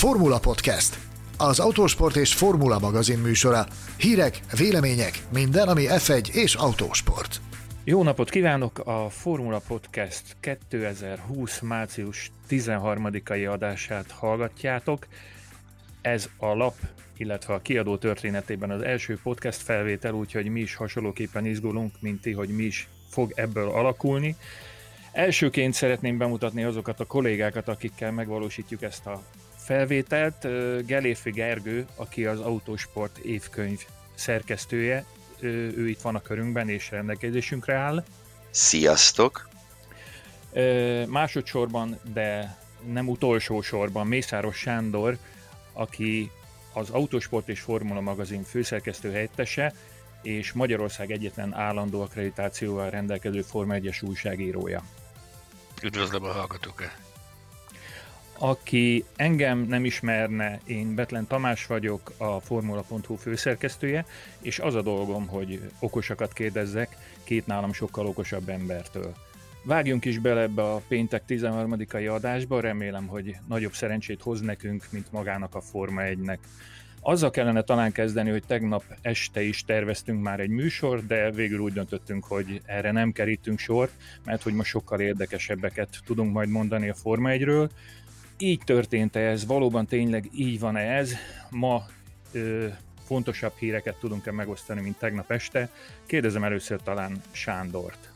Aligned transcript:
Formula 0.00 0.38
Podcast, 0.38 0.98
az 1.38 1.58
autósport 1.58 2.16
és 2.16 2.34
formula 2.34 2.78
magazin 2.78 3.18
műsora. 3.18 3.66
Hírek, 3.96 4.40
vélemények, 4.56 5.22
minden, 5.32 5.68
ami 5.68 5.84
F1 5.88 6.34
és 6.34 6.54
autósport. 6.54 7.40
Jó 7.84 8.02
napot 8.02 8.30
kívánok! 8.30 8.78
A 8.78 9.10
Formula 9.10 9.60
Podcast 9.66 10.36
2020. 10.40 11.60
március 11.60 12.30
13-ai 12.50 13.52
adását 13.52 14.10
hallgatjátok. 14.10 15.06
Ez 16.00 16.28
a 16.36 16.54
lap, 16.54 16.74
illetve 17.16 17.54
a 17.54 17.60
kiadó 17.60 17.96
történetében 17.96 18.70
az 18.70 18.82
első 18.82 19.18
podcast 19.22 19.62
felvétel, 19.62 20.12
úgyhogy 20.12 20.46
mi 20.46 20.60
is 20.60 20.74
hasonlóképpen 20.74 21.46
izgulunk, 21.46 21.92
mint 22.00 22.20
ti, 22.20 22.32
hogy 22.32 22.48
mi 22.48 22.62
is 22.62 22.88
fog 23.10 23.32
ebből 23.34 23.68
alakulni. 23.68 24.36
Elsőként 25.12 25.74
szeretném 25.74 26.18
bemutatni 26.18 26.64
azokat 26.64 27.00
a 27.00 27.04
kollégákat, 27.04 27.68
akikkel 27.68 28.12
megvalósítjuk 28.12 28.82
ezt 28.82 29.06
a 29.06 29.22
felvételt. 29.70 30.46
Geléfi 30.86 31.30
Gergő, 31.30 31.86
aki 31.96 32.26
az 32.26 32.40
Autosport 32.40 33.18
évkönyv 33.18 33.84
szerkesztője, 34.14 35.04
ő 35.40 35.88
itt 35.88 36.00
van 36.00 36.14
a 36.14 36.22
körünkben 36.22 36.68
és 36.68 36.90
rendelkezésünkre 36.90 37.74
áll. 37.74 38.04
Sziasztok! 38.50 39.48
Másodszorban, 41.06 41.98
de 42.12 42.58
nem 42.92 43.08
utolsó 43.08 43.60
sorban 43.60 44.06
Mészáros 44.06 44.56
Sándor, 44.56 45.16
aki 45.72 46.30
az 46.72 46.90
Autosport 46.90 47.48
és 47.48 47.60
Formula 47.60 48.00
magazin 48.00 48.42
főszerkesztő 48.42 49.10
helyettese, 49.10 49.74
és 50.22 50.52
Magyarország 50.52 51.10
egyetlen 51.10 51.54
állandó 51.54 52.02
akkreditációval 52.02 52.90
rendelkező 52.90 53.42
Forma 53.42 53.74
1-es 53.76 54.04
újságírója. 54.04 54.82
Üdvözlöm 55.82 56.24
a 56.24 56.32
hallgatókat! 56.32 57.09
Aki 58.42 59.04
engem 59.16 59.58
nem 59.58 59.84
ismerne, 59.84 60.60
én 60.64 60.94
Betlen 60.94 61.26
Tamás 61.26 61.66
vagyok, 61.66 62.12
a 62.16 62.40
Formula.hu 62.40 63.14
főszerkesztője, 63.14 64.06
és 64.40 64.58
az 64.58 64.74
a 64.74 64.82
dolgom, 64.82 65.26
hogy 65.26 65.60
okosakat 65.78 66.32
kérdezzek 66.32 66.96
két 67.24 67.46
nálam 67.46 67.72
sokkal 67.72 68.06
okosabb 68.06 68.48
embertől. 68.48 69.14
Vágjunk 69.62 70.04
is 70.04 70.18
bele 70.18 70.40
ebbe 70.40 70.62
a 70.62 70.82
péntek 70.88 71.22
13-ai 71.28 72.14
adásba, 72.14 72.60
remélem, 72.60 73.06
hogy 73.06 73.36
nagyobb 73.48 73.72
szerencsét 73.72 74.22
hoz 74.22 74.40
nekünk, 74.40 74.86
mint 74.90 75.12
magának 75.12 75.54
a 75.54 75.60
Forma 75.60 76.00
1-nek. 76.04 76.38
Azzal 77.02 77.30
kellene 77.30 77.62
talán 77.62 77.92
kezdeni, 77.92 78.30
hogy 78.30 78.42
tegnap 78.46 78.84
este 79.02 79.42
is 79.42 79.64
terveztünk 79.64 80.22
már 80.22 80.40
egy 80.40 80.48
műsor, 80.48 81.06
de 81.06 81.30
végül 81.30 81.58
úgy 81.58 81.72
döntöttünk, 81.72 82.24
hogy 82.24 82.60
erre 82.64 82.92
nem 82.92 83.12
kerítünk 83.12 83.58
sort, 83.58 83.92
mert 84.24 84.42
hogy 84.42 84.52
most 84.52 84.70
sokkal 84.70 85.00
érdekesebbeket 85.00 85.88
tudunk 86.04 86.32
majd 86.32 86.48
mondani 86.48 86.88
a 86.88 86.94
Forma 86.94 87.28
1-ről. 87.32 87.68
Így 88.42 88.60
történt 88.64 89.16
-e 89.16 89.20
ez? 89.20 89.46
Valóban 89.46 89.86
tényleg 89.86 90.28
így 90.34 90.60
van 90.60 90.76
-e 90.76 90.96
ez? 90.96 91.14
Ma 91.50 91.86
ö, 92.32 92.66
fontosabb 93.06 93.52
híreket 93.58 93.96
tudunk-e 93.96 94.32
megosztani, 94.32 94.80
mint 94.80 94.98
tegnap 94.98 95.30
este? 95.30 95.70
Kérdezem 96.06 96.44
először 96.44 96.82
talán 96.82 97.22
Sándort. 97.30 98.12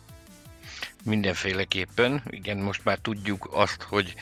Mindenféleképpen. 1.04 2.22
Igen, 2.30 2.58
most 2.58 2.84
már 2.84 2.98
tudjuk 2.98 3.48
azt, 3.52 3.82
hogy 3.82 4.14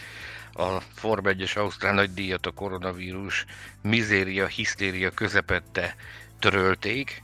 a 0.52 0.80
Form 0.80 1.24
1-es 1.28 1.56
Ausztrál 1.56 1.94
nagy 1.94 2.12
díjat 2.14 2.46
a 2.46 2.50
koronavírus 2.50 3.44
mizéria, 3.82 4.46
hisztéria 4.46 5.10
közepette 5.10 5.96
törölték. 6.38 7.22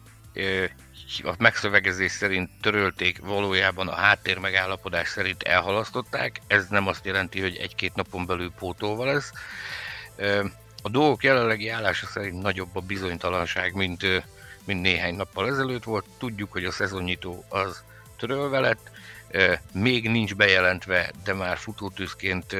A 1.22 1.34
megszövegezés 1.38 2.12
szerint 2.12 2.50
törölték, 2.60 3.18
valójában 3.18 3.88
a 3.88 3.94
háttér 3.94 4.38
megállapodás 4.38 5.08
szerint 5.08 5.42
elhalasztották. 5.42 6.40
Ez 6.46 6.66
nem 6.68 6.86
azt 6.86 7.06
jelenti, 7.06 7.40
hogy 7.40 7.56
egy-két 7.56 7.94
napon 7.94 8.26
belül 8.26 8.52
pótolva 8.58 9.04
lesz. 9.04 9.32
A 10.82 10.88
dolgok 10.88 11.24
jelenlegi 11.24 11.68
állása 11.68 12.06
szerint 12.06 12.42
nagyobb 12.42 12.76
a 12.76 12.80
bizonytalanság, 12.80 13.74
mint, 13.74 14.04
mint 14.64 14.80
néhány 14.80 15.14
nappal 15.14 15.48
ezelőtt 15.48 15.84
volt. 15.84 16.04
Tudjuk, 16.18 16.52
hogy 16.52 16.64
a 16.64 16.72
szezonnyitó 16.72 17.44
az 17.48 17.82
törölve 18.16 18.60
lett, 18.60 18.90
még 19.72 20.08
nincs 20.08 20.34
bejelentve, 20.34 21.10
de 21.24 21.32
már 21.32 21.58
futótűzként 21.58 22.56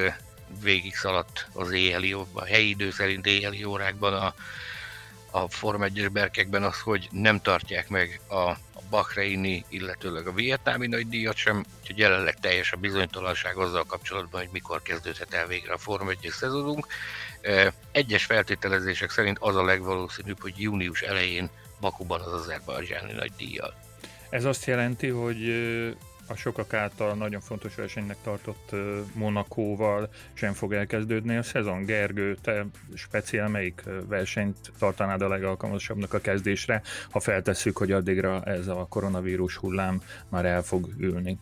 végig 0.61 0.95
szaladt 0.95 1.47
az 1.53 1.71
éjjeli, 1.71 2.15
a 2.33 2.45
helyi 2.45 2.69
idő 2.69 2.91
szerint 2.91 3.25
éjjeli 3.25 3.63
órákban 3.63 4.13
a, 4.13 4.33
a 5.31 5.49
Form 5.49 5.83
1 5.83 6.11
berkekben 6.11 6.63
az, 6.63 6.79
hogy 6.79 7.07
nem 7.11 7.41
tartják 7.41 7.89
meg 7.89 8.21
a, 8.29 8.57
Bahreini, 8.89 9.65
illetőleg 9.67 10.27
a 10.27 10.33
vietnámi 10.33 10.87
nagy 10.87 11.07
díjat 11.07 11.35
sem, 11.35 11.65
úgyhogy 11.79 11.97
jelenleg 11.97 12.39
teljes 12.39 12.71
a 12.71 12.77
bizonytalanság 12.77 13.57
azzal 13.57 13.83
kapcsolatban, 13.83 14.41
hogy 14.41 14.49
mikor 14.51 14.81
kezdődhet 14.81 15.33
el 15.33 15.47
végre 15.47 15.73
a 15.73 15.77
Form 15.77 16.09
1 16.09 16.29
szezonunk. 16.31 16.87
Egyes 17.91 18.25
feltételezések 18.25 19.09
szerint 19.09 19.37
az 19.39 19.55
a 19.55 19.63
legvalószínűbb, 19.63 20.41
hogy 20.41 20.53
június 20.57 21.01
elején 21.01 21.49
Bakuban 21.79 22.21
az 22.21 22.33
azerbajdzsáni 22.33 23.13
nagy 23.13 23.31
díjjal. 23.37 23.73
Ez 24.29 24.45
azt 24.45 24.65
jelenti, 24.65 25.07
hogy 25.07 25.37
a 26.29 26.35
sokak 26.35 26.73
által 26.73 27.13
nagyon 27.13 27.41
fontos 27.41 27.75
versenynek 27.75 28.17
tartott 28.23 28.71
Monakóval 29.13 30.09
sem 30.33 30.53
fog 30.53 30.73
elkezdődni 30.73 31.35
a 31.35 31.43
szezon. 31.43 31.85
Gergő, 31.85 32.37
te 32.41 32.65
speciál 32.93 33.47
melyik 33.47 33.83
versenyt 34.07 34.71
tartanád 34.79 35.21
a 35.21 35.27
legalkalmasabbnak 35.27 36.13
a 36.13 36.19
kezdésre, 36.19 36.81
ha 37.09 37.19
feltesszük, 37.19 37.77
hogy 37.77 37.91
addigra 37.91 38.43
ez 38.43 38.67
a 38.67 38.85
koronavírus 38.89 39.55
hullám 39.55 40.01
már 40.29 40.45
el 40.45 40.63
fog 40.63 40.89
ülni? 40.97 41.37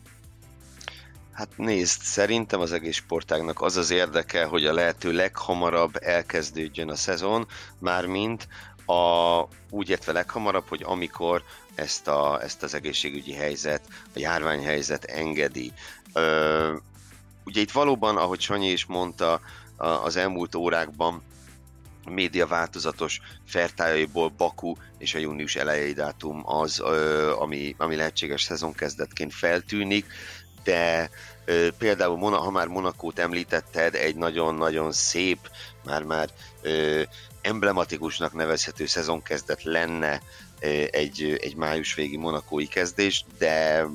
Hát 1.32 1.48
nézd, 1.56 2.02
szerintem 2.02 2.60
az 2.60 2.72
egész 2.72 2.96
sportágnak 2.96 3.60
az 3.62 3.76
az 3.76 3.90
érdeke, 3.90 4.44
hogy 4.44 4.66
a 4.66 4.72
lehető 4.72 5.12
leghamarabb 5.12 5.96
elkezdődjön 6.00 6.90
a 6.90 6.94
szezon, 6.94 7.46
mármint 7.78 8.48
a, 8.86 9.42
úgy 9.70 9.90
értve 9.90 10.12
leghamarabb, 10.12 10.64
hogy 10.68 10.82
amikor 10.84 11.42
ezt, 11.78 12.08
a, 12.08 12.42
ezt 12.42 12.62
az 12.62 12.74
egészségügyi 12.74 13.32
helyzet, 13.32 13.82
a 14.14 14.18
járványhelyzet 14.18 15.04
engedi. 15.04 15.72
Ö, 16.12 16.76
ugye 17.44 17.60
itt 17.60 17.70
valóban, 17.70 18.16
ahogy 18.16 18.40
Sanyi 18.40 18.70
is 18.70 18.84
mondta, 18.84 19.40
az 19.76 20.16
elmúlt 20.16 20.54
órákban 20.54 21.22
a 22.04 22.10
média 22.10 22.46
változatos 22.46 23.20
fertájaiból 23.46 24.28
Baku 24.28 24.74
és 24.98 25.14
a 25.14 25.18
június 25.18 25.56
elejei 25.56 25.92
dátum 25.92 26.42
az, 26.44 26.80
ami, 27.38 27.74
ami 27.78 27.96
lehetséges 27.96 28.42
szezonkezdetként 28.42 29.34
feltűnik, 29.34 30.06
de 30.64 31.10
például, 31.78 32.30
ha 32.30 32.50
már 32.50 32.66
Monakót 32.66 33.18
említetted, 33.18 33.94
egy 33.94 34.16
nagyon-nagyon 34.16 34.92
szép, 34.92 35.50
már-már 35.84 36.28
emblematikusnak 37.40 38.32
nevezhető 38.32 38.86
szezonkezdet 38.86 39.62
lenne 39.62 40.20
egy, 40.90 41.38
egy 41.40 41.56
május 41.56 41.94
végi 41.94 42.16
monakói 42.16 42.66
kezdés, 42.66 43.24
de 43.38 43.86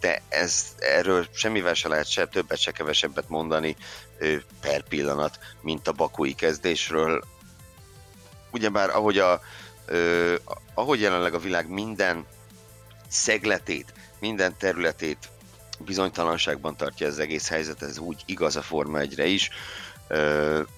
de 0.00 0.22
ez, 0.28 0.74
erről 0.78 1.26
semmivel 1.32 1.74
se 1.74 1.88
lehet 1.88 2.10
se 2.10 2.26
többet, 2.26 2.58
se 2.58 2.70
kevesebbet 2.70 3.28
mondani 3.28 3.76
per 4.60 4.82
pillanat, 4.82 5.38
mint 5.60 5.88
a 5.88 5.92
bakui 5.92 6.34
kezdésről. 6.34 7.24
Ugyebár 8.50 8.90
ahogy, 8.90 9.18
a, 9.18 9.40
ahogy 10.74 11.00
jelenleg 11.00 11.34
a 11.34 11.38
világ 11.38 11.68
minden 11.68 12.26
szegletét, 13.08 13.92
minden 14.18 14.56
területét 14.58 15.28
bizonytalanságban 15.78 16.76
tartja 16.76 17.06
az 17.06 17.18
egész 17.18 17.48
helyzet, 17.48 17.82
ez 17.82 17.98
úgy 17.98 18.22
igaz 18.26 18.56
a 18.56 18.62
Forma 18.62 18.98
1 18.98 19.18
is, 19.18 19.50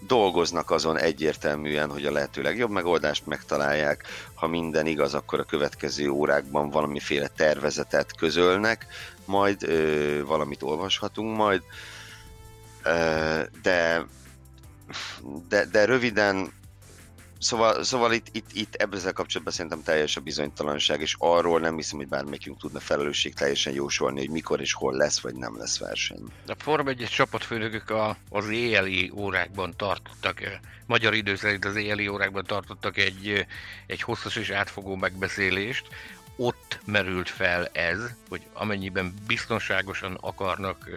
dolgoznak 0.06 0.71
azon 0.71 0.99
egyértelműen, 0.99 1.91
hogy 1.91 2.06
a 2.06 2.12
lehető 2.12 2.43
legjobb 2.43 2.71
megoldást 2.71 3.27
megtalálják. 3.27 4.05
Ha 4.34 4.47
minden 4.47 4.87
igaz, 4.87 5.15
akkor 5.15 5.41
a 5.41 5.44
következő 5.44 6.09
órákban 6.09 6.71
valamiféle 6.71 7.28
tervezetet 7.28 8.17
közölnek, 8.17 8.87
majd 9.25 9.62
ö, 9.62 10.25
valamit 10.27 10.62
olvashatunk 10.62 11.37
majd. 11.37 11.62
Ö, 12.83 13.41
de, 13.62 14.06
de, 15.49 15.64
de 15.64 15.85
röviden 15.85 16.53
Szóval, 17.38 17.85
szóval 17.85 18.12
itt, 18.12 18.26
itt, 18.32 18.52
itt 18.52 18.75
ebben 18.75 19.00
kapcsolatban 19.14 19.52
szerintem 19.52 19.82
teljes 19.82 20.17
a 20.17 20.20
bizonytalanság, 20.20 21.00
és 21.00 21.14
arról 21.19 21.61
nem 21.61 21.76
hiszem, 21.76 21.99
hogy 21.99 22.08
bármelyikünk 22.08 22.58
tudna 22.58 22.81
felelősség 22.81 23.35
teljesen 23.35 23.73
jósolni, 23.73 24.19
hogy 24.19 24.31
mikor 24.31 24.61
és 24.61 24.73
hol 24.73 24.94
lesz, 24.94 25.20
vagy 25.20 25.35
nem 25.35 25.58
lesz 25.58 25.79
verseny. 25.79 26.23
A 26.46 26.55
Form 26.58 26.88
1 26.88 27.06
csapatfőnökök 27.11 27.90
a, 27.90 28.17
az 28.29 28.49
éjjeli 28.49 29.12
órákban 29.14 29.75
tartottak, 29.76 30.43
eh, 30.43 30.52
magyar 30.87 31.14
idő 31.14 31.37
szerint 31.37 31.64
az 31.64 31.76
éjjeli 31.76 32.08
órákban 32.08 32.44
tartottak 32.44 32.96
egy, 32.96 33.29
eh, 33.29 33.46
egy 33.87 34.02
hosszas 34.02 34.37
és 34.37 34.50
átfogó 34.50 34.96
megbeszélést, 34.96 35.88
ott 36.37 36.81
merült 36.84 37.29
fel 37.29 37.67
ez, 37.67 37.99
hogy 38.29 38.43
amennyiben 38.52 39.14
biztonságosan 39.26 40.19
akarnak, 40.20 40.91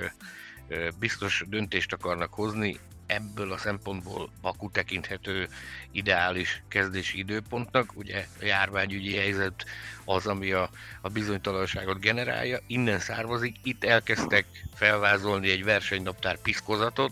eh, 0.68 0.88
biztos 1.00 1.44
döntést 1.48 1.94
akarnak 1.94 2.34
hozni, 2.34 2.80
ebből 3.12 3.52
a 3.52 3.58
szempontból 3.58 4.30
Baku 4.42 4.72
tekinthető 4.72 5.48
ideális 5.92 6.62
kezdési 6.68 7.18
időpontnak. 7.18 7.92
Ugye 7.96 8.26
a 8.42 8.46
járványügyi 8.46 9.16
helyzet 9.16 9.66
az, 10.06 10.28
ami 10.28 10.52
a, 10.52 10.70
a 11.02 11.10
bizonytalanságot 11.10 12.00
generálja. 12.00 12.60
Innen 12.68 13.00
származik, 13.00 13.56
itt 13.64 13.84
elkezdtek 13.84 14.46
felvázolni 14.76 15.52
egy 15.52 15.64
versenynaptár 15.64 16.38
piszkozatot, 16.38 17.12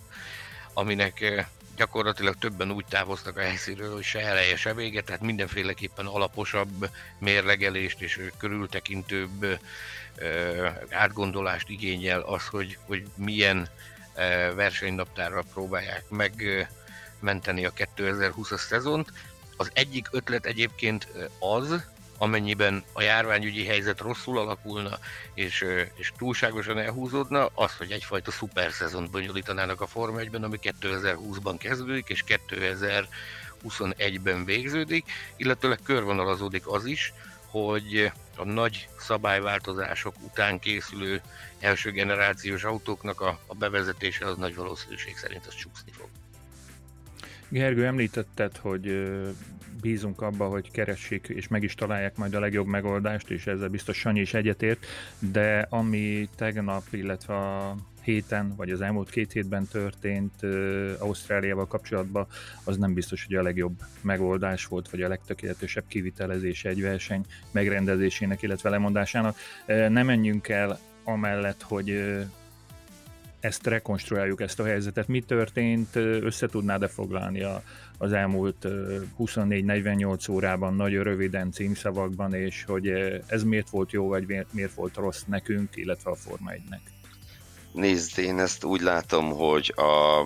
aminek 0.73 1.21
eh, 1.21 1.45
gyakorlatilag 1.75 2.35
többen 2.35 2.71
úgy 2.71 2.85
távoztak 2.85 3.37
a 3.37 3.41
helyszínről, 3.41 3.93
hogy 3.93 4.03
se 4.03 4.19
eleje, 4.19 4.55
se 4.55 4.73
vége, 4.73 5.01
tehát 5.01 5.21
mindenféleképpen 5.21 6.05
alaposabb 6.05 6.89
mérlegelést 7.19 8.01
és 8.01 8.21
körültekintőbb 8.37 9.59
átgondolást 10.89 11.69
igényel 11.69 12.21
az, 12.21 12.47
hogy, 12.47 12.77
hogy 12.85 13.07
milyen 13.15 13.69
versenynaptárral 14.55 15.43
próbálják 15.53 16.03
megmenteni 16.09 17.65
a 17.65 17.73
2020-as 17.95 18.59
szezont. 18.59 19.11
Az 19.57 19.69
egyik 19.73 20.07
ötlet 20.11 20.45
egyébként 20.45 21.07
az, 21.39 21.83
amennyiben 22.17 22.83
a 22.93 23.01
járványügyi 23.01 23.65
helyzet 23.65 23.99
rosszul 23.99 24.37
alakulna, 24.37 24.97
és, 25.33 25.65
és 25.95 26.11
túlságosan 26.17 26.77
elhúzódna, 26.77 27.49
az, 27.53 27.77
hogy 27.77 27.91
egyfajta 27.91 28.31
szuper 28.31 28.71
szezont 28.71 29.11
bonyolítanának 29.11 29.81
a 29.81 29.87
Forma 29.87 30.19
1-ben, 30.19 30.43
ami 30.43 30.59
2020-ban 30.61 31.55
kezdődik, 31.59 32.07
és 32.07 32.23
2021-ben 32.27 34.45
végződik, 34.45 35.11
illetőleg 35.37 35.79
körvonalazódik 35.83 36.67
az 36.67 36.85
is, 36.85 37.13
hogy 37.45 38.11
a 38.39 38.45
nagy 38.45 38.87
szabályváltozások 38.99 40.15
után 40.21 40.59
készülő 40.59 41.21
első 41.59 41.91
generációs 41.91 42.63
autóknak 42.63 43.21
a, 43.21 43.39
a 43.47 43.55
bevezetése 43.55 44.25
az 44.25 44.37
nagy 44.37 44.55
valószínűség 44.55 45.17
szerint 45.17 45.45
az 45.45 45.55
csúszni 45.55 45.91
fog. 45.91 46.07
Gergő, 47.49 47.85
említetted, 47.85 48.57
hogy 48.57 49.09
bízunk 49.81 50.21
abba, 50.21 50.47
hogy 50.47 50.71
keressék 50.71 51.27
és 51.27 51.47
meg 51.47 51.63
is 51.63 51.75
találják 51.75 52.17
majd 52.17 52.33
a 52.33 52.39
legjobb 52.39 52.67
megoldást, 52.67 53.29
és 53.29 53.47
ezzel 53.47 53.69
biztos 53.69 53.97
Sanyi 53.97 54.19
is 54.19 54.33
egyetért, 54.33 54.85
de 55.19 55.67
ami 55.69 56.29
tegnap, 56.35 56.83
illetve 56.91 57.35
a 57.35 57.75
héten, 58.09 58.53
vagy 58.55 58.69
az 58.69 58.81
elmúlt 58.81 59.09
két 59.09 59.31
hétben 59.31 59.67
történt 59.71 60.43
Ausztráliával 60.99 61.67
kapcsolatban, 61.67 62.27
az 62.63 62.77
nem 62.77 62.93
biztos, 62.93 63.25
hogy 63.25 63.35
a 63.35 63.41
legjobb 63.41 63.79
megoldás 64.01 64.65
volt, 64.65 64.89
vagy 64.89 65.01
a 65.01 65.07
legtökéletesebb 65.07 65.83
kivitelezése 65.87 66.69
egy 66.69 66.81
verseny 66.81 67.25
megrendezésének, 67.51 68.41
illetve 68.41 68.69
lemondásának. 68.69 69.35
Nem 69.65 70.05
menjünk 70.05 70.47
el 70.47 70.79
amellett, 71.03 71.61
hogy 71.61 72.17
ezt 73.39 73.67
rekonstruáljuk, 73.67 74.41
ezt 74.41 74.59
a 74.59 74.65
helyzetet. 74.65 75.07
Mi 75.07 75.21
történt? 75.21 75.95
Összetudnád-e 75.95 76.87
foglalni 76.87 77.41
a, 77.43 77.63
az 77.97 78.13
elmúlt 78.13 78.67
24-48 79.19 80.31
órában 80.31 80.75
nagyon 80.75 81.03
röviden 81.03 81.51
címszavakban, 81.51 82.33
és 82.33 82.63
hogy 82.63 82.87
ez 83.27 83.43
miért 83.43 83.69
volt 83.69 83.91
jó, 83.91 84.07
vagy 84.07 84.45
miért 84.51 84.73
volt 84.73 84.95
rossz 84.95 85.23
nekünk, 85.23 85.75
illetve 85.75 86.11
a 86.11 86.15
Forma 86.15 86.51
1-nek? 86.51 86.98
Nézd, 87.71 88.17
én 88.17 88.39
ezt 88.39 88.63
úgy 88.63 88.81
látom, 88.81 89.31
hogy 89.35 89.73
a, 89.75 90.19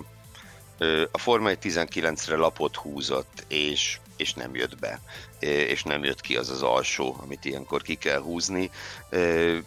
a 1.10 1.18
Forma 1.18 1.48
1 1.48 1.58
19-re 1.62 2.36
lapot 2.36 2.76
húzott, 2.76 3.44
és, 3.48 3.98
és 4.16 4.34
nem 4.34 4.54
jött 4.54 4.78
be, 4.78 5.00
és 5.40 5.82
nem 5.82 6.04
jött 6.04 6.20
ki 6.20 6.36
az 6.36 6.48
az 6.50 6.62
alsó, 6.62 7.16
amit 7.20 7.44
ilyenkor 7.44 7.82
ki 7.82 7.94
kell 7.94 8.20
húzni. 8.20 8.70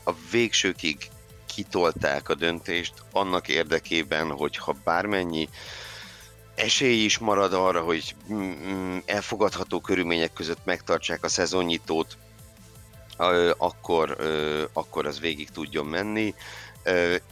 A 0.04 0.14
végsőkig 0.32 1.10
kitolták 1.46 2.30
a 2.30 2.36
döntést 2.36 2.94
annak 3.12 3.48
érdekében, 3.48 4.32
hogy 4.32 4.58
ha 4.58 4.76
bármennyi 4.84 5.50
esély 6.56 7.04
is 7.04 7.18
marad 7.18 7.54
arra, 7.54 7.82
hogy 7.82 8.16
mm, 8.34 8.52
mm, 8.52 8.98
elfogadható 9.06 9.82
körülmények 9.82 10.34
között 10.34 10.66
megtartsák 10.66 11.24
a 11.24 11.30
szezonnyitót, 11.30 12.18
akkor, 13.58 14.18
akkor 14.74 15.06
az 15.06 15.20
végig 15.20 15.50
tudjon 15.50 15.86
menni. 15.86 16.34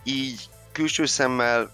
Így 0.04 0.50
külső 0.72 1.06
szemmel 1.06 1.72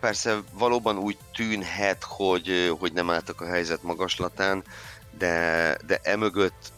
persze 0.00 0.42
valóban 0.52 0.98
úgy 0.98 1.18
tűnhet, 1.34 2.04
hogy, 2.04 2.74
hogy 2.78 2.92
nem 2.92 3.10
álltak 3.10 3.40
a 3.40 3.46
helyzet 3.46 3.82
magaslatán, 3.82 4.64
de, 5.18 5.76
de 5.86 6.00
emögött 6.02 6.72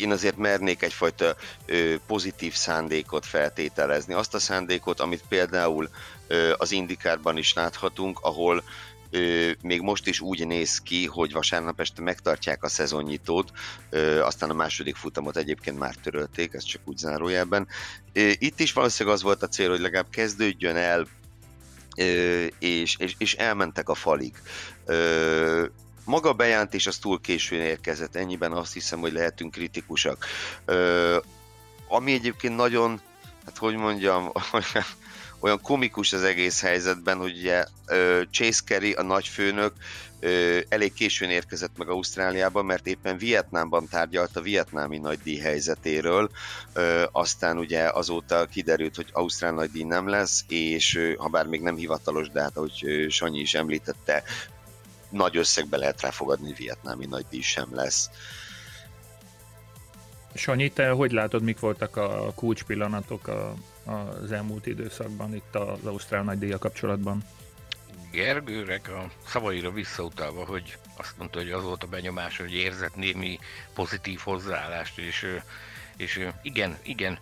én 0.00 0.10
azért 0.10 0.36
mernék 0.36 0.82
egyfajta 0.82 1.34
ö, 1.66 1.94
pozitív 2.06 2.54
szándékot 2.54 3.26
feltételezni. 3.26 4.14
Azt 4.14 4.34
a 4.34 4.38
szándékot, 4.38 5.00
amit 5.00 5.24
például 5.28 5.88
ö, 6.26 6.52
az 6.58 6.72
Indikárban 6.72 7.36
is 7.36 7.52
láthatunk, 7.52 8.18
ahol 8.22 8.64
ö, 9.12 9.50
még 9.62 9.80
most 9.80 10.06
is 10.06 10.20
úgy 10.20 10.46
néz 10.46 10.78
ki, 10.78 11.06
hogy 11.06 11.32
vasárnap 11.32 11.80
este 11.80 12.02
megtartják 12.02 12.62
a 12.62 12.68
szezonnyitót, 12.68 13.52
ö, 13.90 14.20
aztán 14.22 14.50
a 14.50 14.54
második 14.54 14.96
futamot 14.96 15.36
egyébként 15.36 15.78
már 15.78 15.94
törölték, 15.94 16.52
ez 16.52 16.64
csak 16.64 16.80
úgy 16.84 16.96
zárójelben. 16.96 17.66
Ö, 18.12 18.30
itt 18.38 18.60
is 18.60 18.72
valószínűleg 18.72 19.18
az 19.18 19.22
volt 19.22 19.42
a 19.42 19.48
cél, 19.48 19.68
hogy 19.68 19.80
legalább 19.80 20.10
kezdődjön 20.10 20.76
el, 20.76 21.06
ö, 21.96 22.44
és, 22.58 22.96
és, 22.98 23.14
és 23.18 23.34
elmentek 23.34 23.88
a 23.88 23.94
falig. 23.94 24.32
Ö, 24.84 25.66
maga 26.04 26.32
bejelentés 26.32 26.86
az 26.86 26.96
túl 26.96 27.20
későn 27.20 27.60
érkezett, 27.60 28.16
ennyiben 28.16 28.52
azt 28.52 28.72
hiszem, 28.72 29.00
hogy 29.00 29.12
lehetünk 29.12 29.50
kritikusak. 29.50 30.26
Ö, 30.64 31.18
ami 31.88 32.12
egyébként 32.12 32.56
nagyon, 32.56 33.00
hát 33.44 33.58
hogy 33.58 33.76
mondjam, 33.76 34.32
olyan 35.42 35.60
komikus 35.60 36.12
az 36.12 36.22
egész 36.22 36.60
helyzetben, 36.60 37.18
hogy 37.18 37.36
ugye 37.38 37.64
Chase 38.30 38.62
Carey, 38.64 38.92
a 38.92 39.02
nagyfőnök 39.02 39.72
elég 40.68 40.92
későn 40.92 41.30
érkezett 41.30 41.76
meg 41.76 41.88
Ausztráliába, 41.88 42.62
mert 42.62 42.86
éppen 42.86 43.16
Vietnámban 43.16 43.88
tárgyalt 43.88 44.36
a 44.36 44.40
vietnámi 44.40 44.98
nagydíj 44.98 45.38
helyzetéről, 45.38 46.30
aztán 47.12 47.58
ugye 47.58 47.88
azóta 47.88 48.46
kiderült, 48.46 48.96
hogy 48.96 49.08
Ausztrál 49.12 49.52
nagydíj 49.52 49.84
nem 49.84 50.08
lesz, 50.08 50.44
és 50.48 51.14
ha 51.16 51.28
bár 51.28 51.46
még 51.46 51.60
nem 51.60 51.76
hivatalos, 51.76 52.28
de 52.28 52.40
hát 52.40 52.56
ahogy 52.56 53.06
Sanyi 53.08 53.40
is 53.40 53.54
említette, 53.54 54.22
nagy 55.10 55.36
összegbe 55.36 55.76
lehet 55.76 56.00
ráfogadni, 56.00 56.46
hogy 56.46 56.56
vietnámi 56.56 57.06
nagydíj 57.06 57.40
sem 57.40 57.68
lesz. 57.70 58.10
Sanyi, 60.34 60.70
te 60.70 60.90
hogy 60.90 61.12
látod, 61.12 61.42
mik 61.42 61.60
voltak 61.60 61.96
a 61.96 62.32
kulcs 62.34 62.62
pillanatok 62.62 63.28
a, 63.28 63.54
az 63.84 64.32
elmúlt 64.32 64.66
időszakban 64.66 65.34
itt 65.34 65.54
az 65.54 65.84
Ausztrál 65.84 66.22
nagydíja 66.22 66.58
kapcsolatban? 66.58 67.22
Gergőrek 68.12 68.88
a 68.88 69.10
szavaira 69.26 69.70
visszautalva, 69.70 70.44
hogy 70.44 70.78
azt 70.96 71.18
mondta, 71.18 71.38
hogy 71.38 71.50
az 71.50 71.62
volt 71.62 71.82
a 71.82 71.86
benyomás, 71.86 72.36
hogy 72.36 72.54
érzett 72.54 72.96
némi 72.96 73.38
pozitív 73.74 74.18
hozzáállást, 74.18 74.98
és, 74.98 75.26
és 75.96 76.28
igen, 76.42 76.78
igen, 76.82 77.18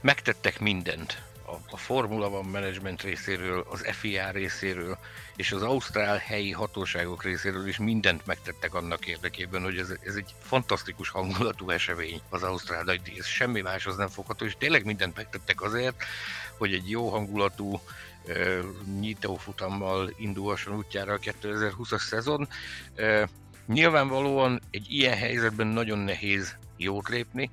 megtettek 0.00 0.60
mindent 0.60 1.22
a, 1.46 1.58
a 1.70 1.76
Formula 1.76 2.28
One 2.28 2.50
Management 2.50 3.02
részéről, 3.02 3.66
az 3.70 3.86
FIA 3.90 4.30
részéről, 4.30 4.98
és 5.36 5.52
az 5.52 5.62
ausztrál 5.62 6.16
helyi 6.16 6.52
hatóságok 6.52 7.22
részéről 7.22 7.68
is 7.68 7.78
mindent 7.78 8.26
megtettek 8.26 8.74
annak 8.74 9.06
érdekében, 9.06 9.62
hogy 9.62 9.78
ez, 9.78 9.92
ez 10.00 10.14
egy 10.14 10.34
fantasztikus 10.40 11.08
hangulatú 11.08 11.70
esemény 11.70 12.20
az 12.28 12.42
ausztrál 12.42 12.82
nagydíj, 12.82 13.18
ez 13.18 13.26
semmi 13.26 13.60
máshoz 13.60 13.96
nem 13.96 14.08
fogható, 14.08 14.44
és 14.44 14.54
tényleg 14.58 14.84
mindent 14.84 15.16
megtettek 15.16 15.62
azért, 15.62 16.04
hogy 16.58 16.72
egy 16.72 16.90
jó 16.90 17.08
hangulatú 17.08 17.80
uh, 18.26 18.58
nyitófutammal 19.00 20.12
indulhasson 20.16 20.76
útjára 20.76 21.12
a 21.12 21.18
2020-as 21.18 22.02
szezon. 22.02 22.48
Uh, 22.96 23.22
nyilvánvalóan 23.66 24.60
egy 24.70 24.86
ilyen 24.88 25.16
helyzetben 25.16 25.66
nagyon 25.66 25.98
nehéz 25.98 26.56
jót 26.76 27.08
lépni, 27.08 27.50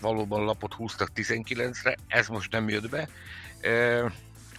valóban 0.00 0.44
lapot 0.44 0.74
húztak 0.74 1.10
19-re, 1.14 1.96
ez 2.08 2.28
most 2.28 2.52
nem 2.52 2.68
jött 2.68 2.88
be, 2.88 3.08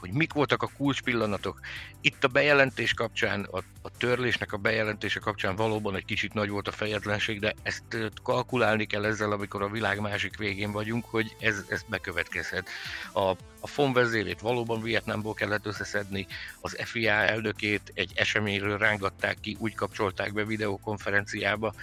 hogy 0.01 0.11
mik 0.11 0.33
voltak 0.33 0.63
a 0.63 0.69
kulcs 0.77 1.01
pillanatok. 1.01 1.59
Itt 2.01 2.23
a 2.23 2.27
bejelentés 2.27 2.93
kapcsán, 2.93 3.47
a, 3.51 3.57
a 3.81 3.89
törlésnek 3.97 4.53
a 4.53 4.57
bejelentése 4.57 5.19
kapcsán 5.19 5.55
valóban 5.55 5.95
egy 5.95 6.05
kicsit 6.05 6.33
nagy 6.33 6.49
volt 6.49 6.67
a 6.67 6.71
fejetlenség, 6.71 7.39
de 7.39 7.53
ezt 7.63 7.83
kalkulálni 8.23 8.85
kell 8.85 9.05
ezzel, 9.05 9.31
amikor 9.31 9.61
a 9.61 9.69
világ 9.69 9.99
másik 9.99 10.37
végén 10.37 10.71
vagyunk, 10.71 11.05
hogy 11.05 11.35
ez, 11.39 11.65
ez 11.69 11.83
bekövetkezhet. 11.87 12.69
A, 13.13 13.29
a 13.59 13.67
FON 13.67 13.93
vezérét 13.93 14.39
valóban 14.39 14.81
Vietnámból 14.81 15.33
kellett 15.33 15.65
összeszedni, 15.65 16.27
az 16.61 16.77
FIA 16.83 17.13
elnökét 17.13 17.91
egy 17.93 18.11
eseményről 18.15 18.77
rángatták 18.77 19.37
ki, 19.41 19.57
úgy 19.59 19.75
kapcsolták 19.75 20.33
be 20.33 20.45
videokonferenciába. 20.45 21.73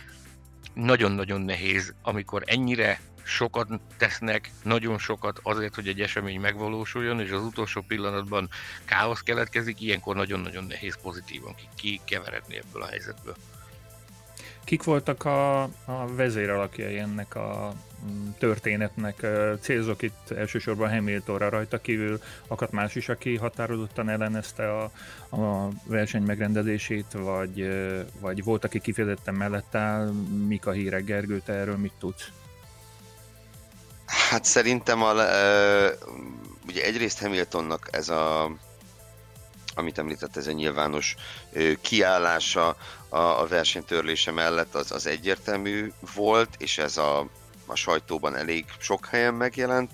Nagyon-nagyon 0.78 1.40
nehéz, 1.40 1.94
amikor 2.02 2.42
ennyire 2.47 3.00
sokat 3.25 3.68
tesznek, 3.97 4.50
nagyon 4.62 4.99
sokat 4.99 5.40
azért, 5.42 5.75
hogy 5.75 5.88
egy 5.88 6.00
esemény 6.00 6.40
megvalósuljon, 6.40 7.20
és 7.20 7.30
az 7.30 7.42
utolsó 7.42 7.80
pillanatban 7.80 8.49
káosz 8.85 9.20
keletkezik, 9.20 9.80
ilyenkor 9.80 10.16
nagyon-nagyon 10.16 10.64
nehéz 10.64 10.99
pozitívan 11.02 11.54
kikeveredni 11.76 12.56
ebből 12.56 12.82
a 12.82 12.87
helyzetből. 12.87 13.37
Kik 14.68 14.82
voltak 14.82 15.25
a, 15.25 15.62
a 15.62 16.06
vezéralakjai 16.16 16.98
ennek 16.98 17.34
a 17.34 17.72
mm, 18.06 18.28
történetnek? 18.38 19.26
Célzok 19.60 20.02
itt 20.02 20.30
elsősorban 20.30 20.90
Hamiltonra 20.90 21.48
rajta 21.48 21.80
kívül, 21.80 22.20
akadt 22.46 22.72
más 22.72 22.94
is, 22.94 23.08
aki 23.08 23.37
határozottan 23.37 24.08
ellenezte 24.08 24.72
a, 24.72 24.90
a 25.37 25.68
verseny 25.84 26.22
megrendezését, 26.22 27.06
vagy, 27.12 27.68
vagy 28.20 28.44
volt, 28.44 28.64
aki 28.64 28.80
kifejezetten 28.80 29.34
mellett 29.34 29.75
áll, 29.75 30.10
mik 30.46 30.66
a 30.66 30.70
hírek, 30.70 31.04
Gergő, 31.04 31.40
te 31.44 31.52
erről 31.52 31.76
mit 31.76 31.94
tudsz? 31.98 32.30
Hát 34.06 34.44
szerintem 34.44 35.02
a, 35.02 35.12
ugye 36.66 36.84
egyrészt 36.84 37.20
Hamiltonnak 37.20 37.88
ez 37.90 38.08
a 38.08 38.50
amit 39.78 39.99
említett, 39.99 40.37
ez 40.37 40.47
egy 40.47 40.54
nyilvános 40.54 41.16
kiállása 41.80 42.76
a, 43.08 43.18
a 43.18 43.47
versenytörlése 43.47 44.30
mellett, 44.30 44.75
az, 44.75 44.92
az 44.92 45.06
egyértelmű 45.06 45.92
volt, 46.14 46.49
és 46.58 46.78
ez 46.78 46.97
a, 46.97 47.26
a 47.66 47.75
sajtóban 47.75 48.37
elég 48.37 48.64
sok 48.78 49.06
helyen 49.06 49.35
megjelent, 49.35 49.90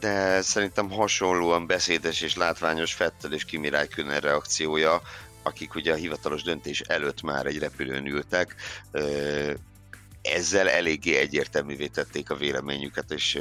de 0.00 0.42
szerintem 0.42 0.90
hasonlóan 0.90 1.66
beszédes 1.66 2.20
és 2.20 2.36
látványos 2.36 2.92
Fettel 2.92 3.32
és 3.32 3.44
Kimi 3.44 3.68
Räikkönen 3.68 4.20
reakciója, 4.20 5.02
akik 5.42 5.74
ugye 5.74 5.92
a 5.92 5.96
hivatalos 5.96 6.42
döntés 6.42 6.80
előtt 6.80 7.22
már 7.22 7.46
egy 7.46 7.58
repülőn 7.58 8.06
ültek, 8.06 8.54
ezzel 10.22 10.68
eléggé 10.68 11.16
egyértelművé 11.16 11.86
tették 11.86 12.30
a 12.30 12.36
véleményüket, 12.36 13.10
és 13.10 13.38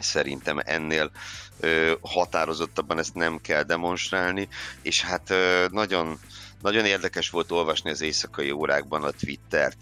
szerintem 0.00 0.58
ennél 0.64 1.10
határozottabban 2.00 2.98
ezt 2.98 3.14
nem 3.14 3.38
kell 3.38 3.62
demonstrálni, 3.62 4.48
és 4.82 5.02
hát 5.02 5.34
nagyon 5.70 6.20
nagyon 6.62 6.84
érdekes 6.84 7.30
volt 7.30 7.50
olvasni 7.50 7.90
az 7.90 8.00
éjszakai 8.00 8.50
órákban 8.50 9.04
a 9.04 9.10
Twittert. 9.10 9.76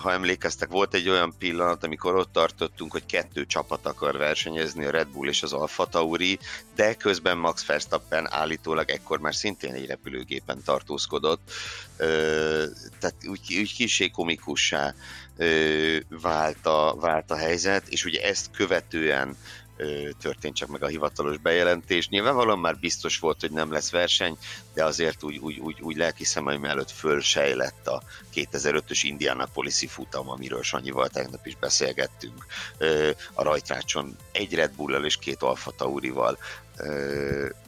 Ha 0.00 0.12
emlékeztek, 0.12 0.68
volt 0.68 0.94
egy 0.94 1.08
olyan 1.08 1.34
pillanat, 1.38 1.84
amikor 1.84 2.14
ott 2.14 2.32
tartottunk, 2.32 2.92
hogy 2.92 3.06
kettő 3.06 3.46
csapat 3.46 3.86
akar 3.86 4.16
versenyezni, 4.16 4.84
a 4.84 4.90
Red 4.90 5.08
Bull 5.08 5.28
és 5.28 5.42
az 5.42 5.52
Alfa 5.52 5.86
Tauri, 5.86 6.38
de 6.74 6.94
közben 6.94 7.38
Max 7.38 7.66
Verstappen 7.66 8.32
állítólag 8.32 8.90
ekkor 8.90 9.18
már 9.18 9.34
szintén 9.34 9.72
egy 9.72 9.86
repülőgépen 9.86 10.62
tartózkodott. 10.64 11.50
Tehát 12.98 13.16
úgy, 13.24 13.56
úgy 13.58 13.74
kisé 13.74 14.08
komikussá 14.08 14.94
vált 16.08 16.66
a, 16.66 16.96
vált 17.00 17.30
a 17.30 17.36
helyzet, 17.36 17.88
és 17.88 18.04
ugye 18.04 18.22
ezt 18.22 18.50
követően 18.50 19.36
történt 20.20 20.56
csak 20.56 20.68
meg 20.68 20.82
a 20.82 20.86
hivatalos 20.86 21.38
bejelentés. 21.38 22.08
Nyilvánvalóan 22.08 22.58
már 22.58 22.76
biztos 22.76 23.18
volt, 23.18 23.40
hogy 23.40 23.50
nem 23.50 23.72
lesz 23.72 23.90
verseny, 23.90 24.38
de 24.74 24.84
azért 24.84 25.22
úgy, 25.22 25.36
úgy, 25.36 25.58
úgy, 25.58 25.80
úgy 25.80 25.96
lelki 25.96 26.24
szemeim 26.24 26.64
előtt 26.64 26.90
fölsejlett 26.90 27.86
a 27.86 28.02
2005-ös 28.34 29.00
Indianapolis-i 29.02 29.86
futam, 29.86 30.28
amiről 30.28 30.62
Sanyival 30.62 31.08
tegnap 31.08 31.46
is 31.46 31.56
beszélgettünk. 31.56 32.46
A 33.32 33.42
rajtrácson 33.42 34.16
egy 34.32 34.54
Red 34.54 34.72
bull 34.72 35.04
és 35.04 35.16
két 35.16 35.42
Alfa 35.42 35.70
Taurival 35.70 36.38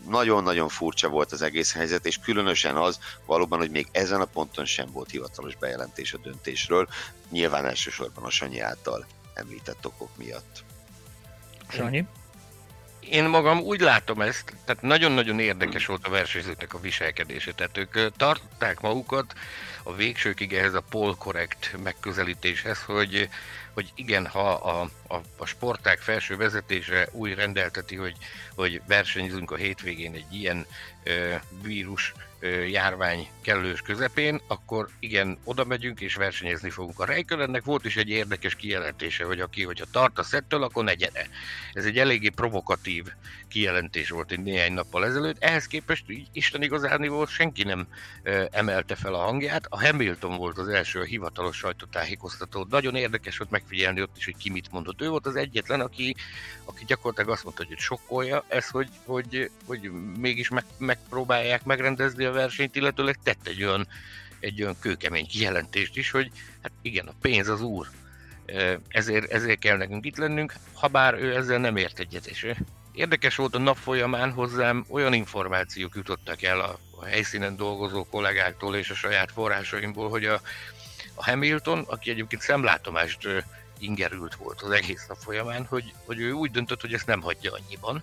nagyon-nagyon 0.09 0.69
furcsa 0.69 1.09
volt 1.09 1.33
az 1.33 1.43
egész 1.43 1.73
helyzet, 1.73 2.07
és 2.07 2.19
különösen 2.19 2.77
az 2.77 2.99
valóban, 3.27 3.59
hogy 3.59 3.71
még 3.71 3.89
ezen 3.93 4.21
a 4.21 4.25
ponton 4.25 4.65
sem 4.65 4.91
volt 4.93 5.11
hivatalos 5.11 5.57
bejelentés 5.57 6.13
a 6.13 6.19
döntésről, 6.19 6.89
nyilván 7.31 7.67
elsősorban 7.67 8.25
a 8.25 8.31
Sanyi 8.31 8.61
által 8.61 9.07
említett 9.35 9.87
okok 9.87 10.17
miatt. 10.17 10.65
Sanyi? 11.73 12.05
Én 13.01 13.25
magam 13.25 13.61
úgy 13.61 13.81
látom 13.81 14.21
ezt, 14.21 14.55
tehát 14.65 14.83
nagyon-nagyon 14.83 15.41
érdekes 15.41 15.87
volt 15.87 16.07
a 16.07 16.11
versenyzőknek 16.11 16.75
a 16.75 16.79
viselkedése. 16.79 17.53
Tehát 17.53 17.79
ők 17.79 18.17
tartották 18.17 18.81
magukat 18.81 19.35
a 19.83 19.95
végsőkig 19.95 20.55
ehhez 20.55 20.75
a 20.75 20.85
polkorrekt 20.91 21.77
megközelítéshez, 21.83 22.83
hogy, 22.83 23.29
hogy 23.75 23.93
igen, 23.95 24.27
ha 24.27 24.51
a, 24.53 24.91
a, 25.09 25.21
a 25.37 25.47
sporták 25.47 25.99
felső 25.99 26.37
vezetése 26.37 27.09
úgy 27.13 27.35
rendelteti, 27.35 27.97
hogy, 27.97 28.17
hogy 28.55 28.81
versenyzünk 28.87 29.51
a 29.51 29.57
hétvégén 29.57 30.15
egy 30.15 30.35
ilyen 30.35 30.67
ö, 31.05 31.35
vírus 31.63 32.15
járvány 32.71 33.29
kellős 33.41 33.81
közepén, 33.81 34.41
akkor 34.47 34.89
igen, 34.99 35.39
oda 35.45 35.65
megyünk 35.65 36.01
és 36.01 36.15
versenyezni 36.15 36.71
fogunk. 36.71 37.01
A 37.01 37.05
Reikönennek 37.05 37.65
volt 37.65 37.85
is 37.85 37.97
egy 37.97 38.09
érdekes 38.09 38.55
kijelentése, 38.55 39.25
hogy 39.25 39.41
aki, 39.41 39.65
hogyha 39.65 39.85
tart 39.91 40.19
a 40.19 40.23
szettől, 40.23 40.63
akkor 40.63 40.85
ne 40.85 40.95
gyere. 40.95 41.27
Ez 41.73 41.85
egy 41.85 41.99
eléggé 41.99 42.29
provokatív 42.29 43.05
kijelentés 43.49 44.11
volt 44.11 44.31
egy 44.31 44.43
néhány 44.43 44.73
nappal 44.73 45.05
ezelőtt. 45.05 45.43
Ehhez 45.43 45.67
képest 45.67 46.11
így 46.11 46.29
Isten 46.33 46.63
igazán 46.63 47.09
volt, 47.09 47.29
senki 47.29 47.63
nem 47.63 47.87
emelte 48.51 48.95
fel 48.95 49.15
a 49.15 49.23
hangját. 49.23 49.67
A 49.75 49.81
Hamilton 49.81 50.37
volt 50.37 50.59
az 50.59 50.69
első 50.69 51.01
a 51.01 51.05
hivatalos 51.05 51.57
sajtótájékoztató. 51.57 52.67
Nagyon 52.71 52.95
érdekes 52.95 53.37
volt 53.37 53.51
megfigyelni 53.51 54.03
ott 54.03 54.17
is, 54.17 54.25
hogy 54.25 54.37
ki 54.37 54.51
mit 54.51 54.71
mondott. 54.71 55.03
Ő 55.03 55.09
volt 55.09 55.27
az 55.27 55.37
egyetlen, 55.37 55.81
aki, 55.81 56.17
aki 56.65 56.85
gyakorlatilag 56.85 57.31
azt 57.31 57.45
mondta, 57.45 57.65
hogy 57.65 57.79
sokkolja 57.79 58.45
ez, 58.49 58.69
hogy, 58.69 58.89
hogy, 59.05 59.51
hogy 59.67 59.91
mégis 60.19 60.49
meg, 60.49 60.65
megpróbálják 60.79 61.65
megrendezni 61.65 62.25
a 62.25 62.33
versenyt, 62.33 62.77
illetőleg 62.77 63.19
tett 63.23 63.47
egy 63.47 63.65
olyan, 63.65 63.87
egy 64.41 64.63
olyan 64.63 64.79
kőkemény 64.79 65.27
kijelentést 65.27 65.97
is, 65.97 66.11
hogy 66.11 66.31
hát 66.63 66.73
igen, 66.83 67.07
a 67.07 67.15
pénz 67.21 67.49
az 67.49 67.61
úr, 67.61 67.89
ezért, 68.89 69.31
ezért 69.31 69.59
kell 69.59 69.77
nekünk 69.77 70.07
itt 70.07 70.17
lennünk, 70.17 70.55
ha 70.75 70.89
bár 70.89 71.15
ő 71.15 71.37
ezzel 71.37 71.59
nem 71.59 71.77
ért 71.77 71.99
egyet, 71.99 72.27
és 72.27 72.55
érdekes 72.93 73.37
volt 73.37 73.55
a 73.55 73.59
nap 73.59 73.77
folyamán 73.77 74.33
hozzám 74.33 74.85
olyan 74.89 75.13
információk 75.13 75.95
jutottak 75.95 76.43
el 76.43 76.61
a, 76.61 76.79
a 76.91 77.05
helyszínen 77.05 77.57
dolgozó 77.57 78.05
kollégáktól 78.05 78.77
és 78.77 78.91
a 78.91 78.95
saját 78.95 79.33
forrásaimból, 79.33 80.09
hogy 80.09 80.25
a, 80.25 80.41
a 81.15 81.25
Hamilton, 81.25 81.85
aki 81.87 82.11
egyébként 82.11 82.43
szemlátomást 82.43 83.29
ingerült 83.79 84.35
volt 84.35 84.63
az 84.63 84.71
egész 84.71 85.07
nap 85.09 85.19
folyamán, 85.19 85.65
hogy, 85.65 85.93
hogy 86.05 86.21
ő 86.21 86.33
úgy 86.33 86.51
döntött, 86.51 86.81
hogy 86.81 86.95
ezt 86.95 87.07
nem 87.07 87.21
hagyja 87.21 87.53
annyiban, 87.53 88.03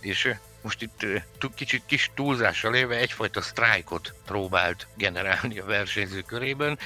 és 0.00 0.34
most 0.62 0.82
itt 0.82 1.06
kicsit 1.54 1.82
kis 1.86 2.10
túlzással 2.14 2.74
éve 2.74 2.96
egyfajta 2.96 3.40
sztrájkot 3.40 4.14
próbált 4.26 4.86
generálni 4.96 5.58
a 5.58 5.64
versenyző 5.64 6.20
körében. 6.20 6.78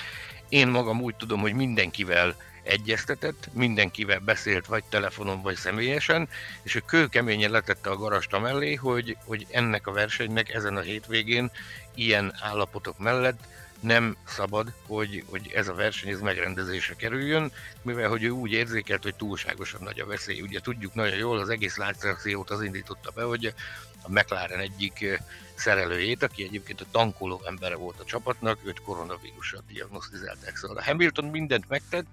Én 0.48 0.68
magam 0.68 1.00
úgy 1.00 1.14
tudom, 1.14 1.40
hogy 1.40 1.52
mindenkivel 1.52 2.36
egyeztetett, 2.68 3.48
mindenkivel 3.52 4.18
beszélt 4.18 4.66
vagy 4.66 4.84
telefonon, 4.88 5.42
vagy 5.42 5.56
személyesen, 5.56 6.28
és 6.62 6.74
ő 6.74 6.82
kőkeményen 6.86 7.50
letette 7.50 7.90
a 7.90 7.96
garasta 7.96 8.38
mellé, 8.38 8.74
hogy, 8.74 9.16
hogy 9.24 9.46
ennek 9.50 9.86
a 9.86 9.92
versenynek 9.92 10.54
ezen 10.54 10.76
a 10.76 10.80
hétvégén 10.80 11.50
ilyen 11.94 12.34
állapotok 12.40 12.98
mellett 12.98 13.38
nem 13.80 14.16
szabad, 14.26 14.72
hogy, 14.86 15.24
hogy 15.30 15.50
ez 15.54 15.68
a 15.68 15.74
verseny 15.74 16.10
ez 16.10 16.20
megrendezésre 16.20 16.94
kerüljön, 16.94 17.52
mivel 17.82 18.08
hogy 18.08 18.22
ő 18.22 18.28
úgy 18.28 18.52
érzékelt, 18.52 19.02
hogy 19.02 19.14
túlságosan 19.14 19.80
nagy 19.82 20.00
a 20.00 20.06
veszély. 20.06 20.40
Ugye 20.40 20.60
tudjuk 20.60 20.94
nagyon 20.94 21.16
jól, 21.16 21.38
az 21.38 21.48
egész 21.48 21.76
látszaciót 21.76 22.50
az 22.50 22.62
indította 22.62 23.10
be, 23.10 23.22
hogy 23.22 23.54
a 24.02 24.10
McLaren 24.10 24.58
egyik 24.58 25.20
szerelőjét, 25.54 26.22
aki 26.22 26.44
egyébként 26.44 26.80
a 26.80 26.86
tankoló 26.90 27.42
embere 27.46 27.76
volt 27.76 28.00
a 28.00 28.04
csapatnak, 28.04 28.58
őt 28.64 28.82
koronavírussal 28.82 29.62
diagnosztizálták. 29.68 30.56
Szóval 30.56 30.76
a 30.76 30.84
Hamilton 30.84 31.24
mindent 31.24 31.68
megtett, 31.68 32.06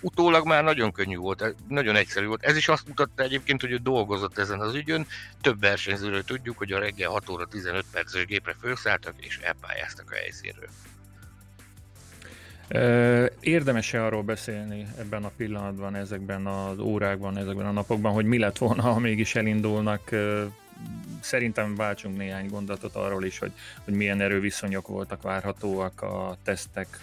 utólag 0.00 0.46
már 0.46 0.64
nagyon 0.64 0.92
könnyű 0.92 1.16
volt, 1.16 1.54
nagyon 1.68 1.96
egyszerű 1.96 2.26
volt. 2.26 2.42
Ez 2.42 2.56
is 2.56 2.68
azt 2.68 2.88
mutatta 2.88 3.22
egyébként, 3.22 3.60
hogy 3.60 3.70
ő 3.70 3.76
dolgozott 3.76 4.38
ezen 4.38 4.60
az 4.60 4.74
ügyön. 4.74 5.06
Több 5.40 5.60
versenyzőről 5.60 6.24
tudjuk, 6.24 6.58
hogy 6.58 6.72
a 6.72 6.78
reggel 6.78 7.10
6 7.10 7.28
óra 7.28 7.46
15 7.46 7.84
perces 7.92 8.24
gépre 8.24 8.56
felszálltak 8.60 9.14
és 9.16 9.38
elpályáztak 9.38 10.10
a 10.10 10.14
helyszínről. 10.14 10.68
Érdemes-e 13.40 14.04
arról 14.04 14.22
beszélni 14.22 14.86
ebben 14.98 15.24
a 15.24 15.30
pillanatban, 15.36 15.94
ezekben 15.94 16.46
az 16.46 16.78
órákban, 16.78 17.36
ezekben 17.36 17.66
a 17.66 17.72
napokban, 17.72 18.12
hogy 18.12 18.24
mi 18.24 18.38
lett 18.38 18.58
volna, 18.58 18.82
ha 18.82 18.98
mégis 18.98 19.34
elindulnak? 19.34 20.10
Szerintem 21.20 21.74
váltsunk 21.74 22.16
néhány 22.16 22.48
gondolatot 22.48 22.94
arról 22.94 23.24
is, 23.24 23.38
hogy, 23.38 23.52
hogy 23.84 23.94
milyen 23.94 24.20
erőviszonyok 24.20 24.86
voltak 24.86 25.22
várhatóak 25.22 26.02
a 26.02 26.36
tesztek, 26.44 26.98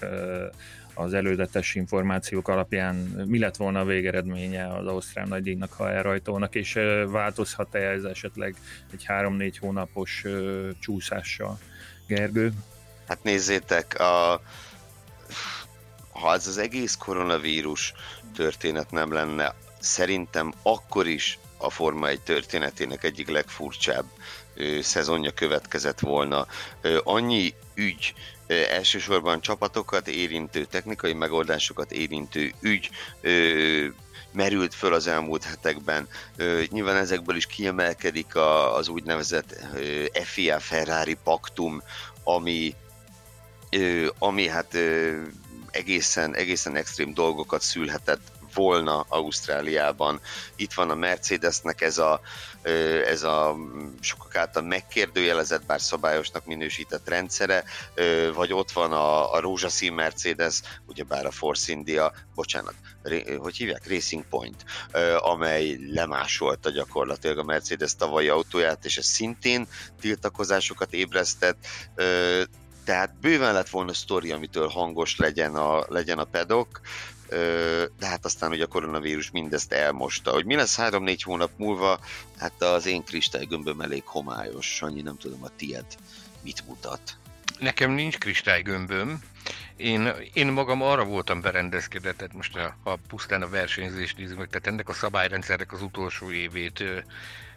az 0.94 1.14
előzetes 1.14 1.76
információk 1.76 2.48
alapján 2.48 2.96
mi 3.26 3.40
lett 3.40 3.56
volna 3.56 3.80
a 3.80 3.86
végeredménye 3.86 4.68
az 4.68 4.88
Ausztrál 4.88 5.26
nagydíjnak, 5.26 5.74
ha 5.74 5.92
elrajtolnak, 5.92 6.56
és 6.56 6.80
változhat-e 7.08 7.80
ez 7.80 8.04
esetleg 8.04 8.56
egy 8.94 9.06
három-négy 9.06 9.58
hónapos 9.58 10.24
csúszással? 10.80 11.60
Gergő? 12.08 12.54
Hát 13.08 13.24
nézzétek, 13.24 14.00
a, 14.00 14.42
ha 16.12 16.34
ez 16.34 16.48
az 16.48 16.58
egész 16.58 16.96
koronavírus 16.96 17.94
történet 18.36 18.92
nem 18.92 19.14
lenne, 19.14 19.56
szerintem 19.80 20.54
akkor 20.62 21.08
is 21.08 21.40
a 21.58 21.70
Forma 21.70 22.08
1 22.08 22.22
történetének 22.22 23.04
egyik 23.04 23.30
legfurcsább 23.30 24.06
szezonja 24.82 25.32
következett 25.32 26.00
volna. 26.00 26.48
Annyi 27.04 27.54
ügy, 27.76 28.14
elsősorban 28.48 29.42
csapatokat 29.42 30.08
érintő, 30.08 30.66
technikai 30.66 31.14
megoldásokat 31.14 31.92
érintő 31.92 32.54
ügy 32.62 32.90
merült 34.34 34.74
föl 34.74 34.94
az 34.94 35.08
elmúlt 35.08 35.44
hetekben. 35.44 36.08
Nyilván 36.70 36.96
ezekből 36.96 37.36
is 37.36 37.46
kiemelkedik 37.46 38.36
az 38.76 38.88
úgynevezett 38.88 39.58
ö, 39.76 40.06
FIA 40.24 40.60
Ferrari 40.60 41.18
paktum, 41.24 41.82
ami, 42.24 42.76
ami 44.18 44.48
hát 44.48 44.78
egészen, 45.72 46.36
egészen 46.36 46.76
extrém 46.76 47.14
dolgokat 47.14 47.62
szülhetett 47.62 48.32
volna 48.54 49.06
Ausztráliában. 49.10 50.20
Itt 50.56 50.74
van 50.74 50.90
a 50.90 50.96
Mercedesnek 50.96 51.82
ez 51.82 51.98
a, 51.98 52.22
ez 53.06 53.24
a 53.24 53.56
sokak 54.00 54.36
által 54.36 54.64
megkérdőjelezett, 54.64 55.66
bár 55.66 55.82
szabályosnak 55.82 56.46
minősített 56.46 57.10
rendszere, 57.10 57.64
vagy 58.34 58.54
ott 58.54 58.72
van 58.72 58.92
a, 58.92 59.34
a 59.34 59.40
rózsaszín 59.40 59.94
Mercedes, 59.94 60.62
ugyebár 60.86 61.26
a 61.26 61.32
Force 61.32 61.72
India, 61.72 62.14
bocsánat, 62.36 62.76
hogy 63.38 63.56
hívják? 63.58 63.88
Racing 63.90 64.26
Point, 64.30 64.66
amely 65.18 65.78
lemásolta 65.92 66.70
gyakorlatilag 66.70 67.38
a 67.38 67.44
Mercedes 67.44 67.96
tavalyi 67.96 68.28
autóját, 68.28 68.86
és 68.86 68.98
ez 68.98 69.06
szintén 69.06 69.68
tiltakozásokat 70.02 70.94
ébresztett, 70.94 71.58
tehát 72.86 73.20
bőven 73.20 73.54
lett 73.54 73.70
volna 73.70 73.94
sztori, 73.94 74.32
amitől 74.32 74.68
hangos 74.68 75.18
legyen 75.18 75.56
a, 75.56 75.86
legyen 75.88 76.20
a 76.20 76.24
pedok, 76.24 76.82
de 78.00 78.06
hát 78.06 78.26
aztán 78.26 78.52
ugye 78.52 78.64
a 78.64 78.68
koronavírus 78.68 79.32
mindezt 79.32 79.72
elmosta. 79.72 80.32
Hogy 80.32 80.46
mi 80.46 80.56
lesz 80.56 80.76
három-négy 80.76 81.24
hónap 81.24 81.52
múlva, 81.58 82.00
hát 82.38 82.62
az 82.62 82.86
én 82.86 83.04
kristálygömböm 83.04 83.82
elég 83.82 84.04
homályos, 84.06 84.82
annyi 84.82 85.02
nem 85.02 85.18
tudom 85.18 85.44
a 85.44 85.50
tied 85.56 85.86
mit 86.42 86.68
mutat. 86.68 87.18
Nekem 87.60 87.92
nincs 87.92 88.18
kristálygömböm, 88.18 89.24
én, 89.76 90.14
én 90.34 90.48
magam 90.48 90.82
arra 90.82 91.04
voltam 91.04 91.42
berendezkedett, 91.42 92.18
tehát 92.18 92.34
most 92.34 92.56
a, 92.56 92.76
ha 92.84 93.00
pusztán 93.08 93.42
a 93.42 93.50
versenyzést 93.50 94.18
nézzük 94.18 94.38
meg, 94.38 94.48
tehát 94.48 94.68
ennek 94.68 94.90
a 94.90 94.94
szabályrendszernek 94.94 95.74
az 95.74 95.82
utolsó 95.82 96.32
évét 96.32 96.80
ö, 96.80 96.98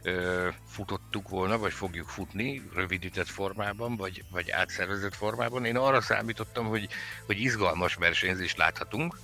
ö, 0.03 0.49
futottuk 0.69 1.29
volna, 1.29 1.59
vagy 1.59 1.73
fogjuk 1.73 2.09
futni 2.09 2.63
rövidített 2.75 3.29
formában, 3.29 3.97
vagy, 3.97 4.25
vagy 4.31 4.51
átszervezett 4.51 5.15
formában. 5.15 5.65
Én 5.65 5.77
arra 5.77 6.01
számítottam, 6.01 6.67
hogy, 6.67 6.89
hogy 7.27 7.41
izgalmas 7.41 7.95
versenyzést 7.95 8.57
láthatunk, 8.57 9.19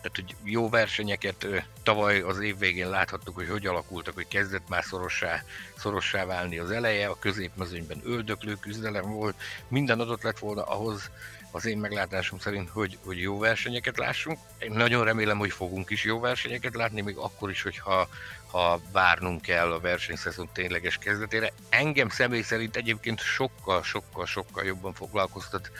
tehát, 0.00 0.16
hogy 0.16 0.34
jó 0.42 0.68
versenyeket 0.68 1.46
tavaly 1.82 2.20
az 2.20 2.40
év 2.40 2.58
végén 2.58 2.90
láthattuk, 2.90 3.34
hogy 3.34 3.48
hogy 3.48 3.66
alakultak, 3.66 4.14
hogy 4.14 4.28
kezdett 4.28 4.68
már 4.68 4.84
szorossá, 4.84 5.42
szorossá 5.76 6.24
válni 6.24 6.58
az 6.58 6.70
eleje, 6.70 7.08
a 7.08 7.18
középmezőnyben 7.18 8.00
öldöklő 8.04 8.54
küzdelem 8.54 9.10
volt, 9.10 9.34
minden 9.68 10.00
adott 10.00 10.22
lett 10.22 10.38
volna 10.38 10.62
ahhoz, 10.62 11.10
az 11.50 11.66
én 11.66 11.78
meglátásom 11.78 12.38
szerint, 12.38 12.68
hogy, 12.68 12.98
hogy 13.04 13.20
jó 13.20 13.38
versenyeket 13.38 13.96
lássunk. 13.96 14.38
Én 14.58 14.70
nagyon 14.70 15.04
remélem, 15.04 15.38
hogy 15.38 15.50
fogunk 15.50 15.90
is 15.90 16.04
jó 16.04 16.20
versenyeket 16.20 16.74
látni, 16.74 17.00
még 17.00 17.16
akkor 17.16 17.50
is, 17.50 17.62
hogyha 17.62 18.08
ha 18.50 18.80
várnunk 18.92 19.42
kell 19.42 19.72
a 19.72 19.80
versenyszezon 19.80 20.48
tényleges 20.52 20.98
kezdetére. 20.98 21.52
Engem 21.68 22.08
személy 22.08 22.42
szerint 22.42 22.76
egyébként 22.76 23.20
sokkal, 23.20 23.82
sokkal, 23.82 24.26
sokkal 24.26 24.64
jobban 24.64 24.92
foglalkoztat 24.94 25.70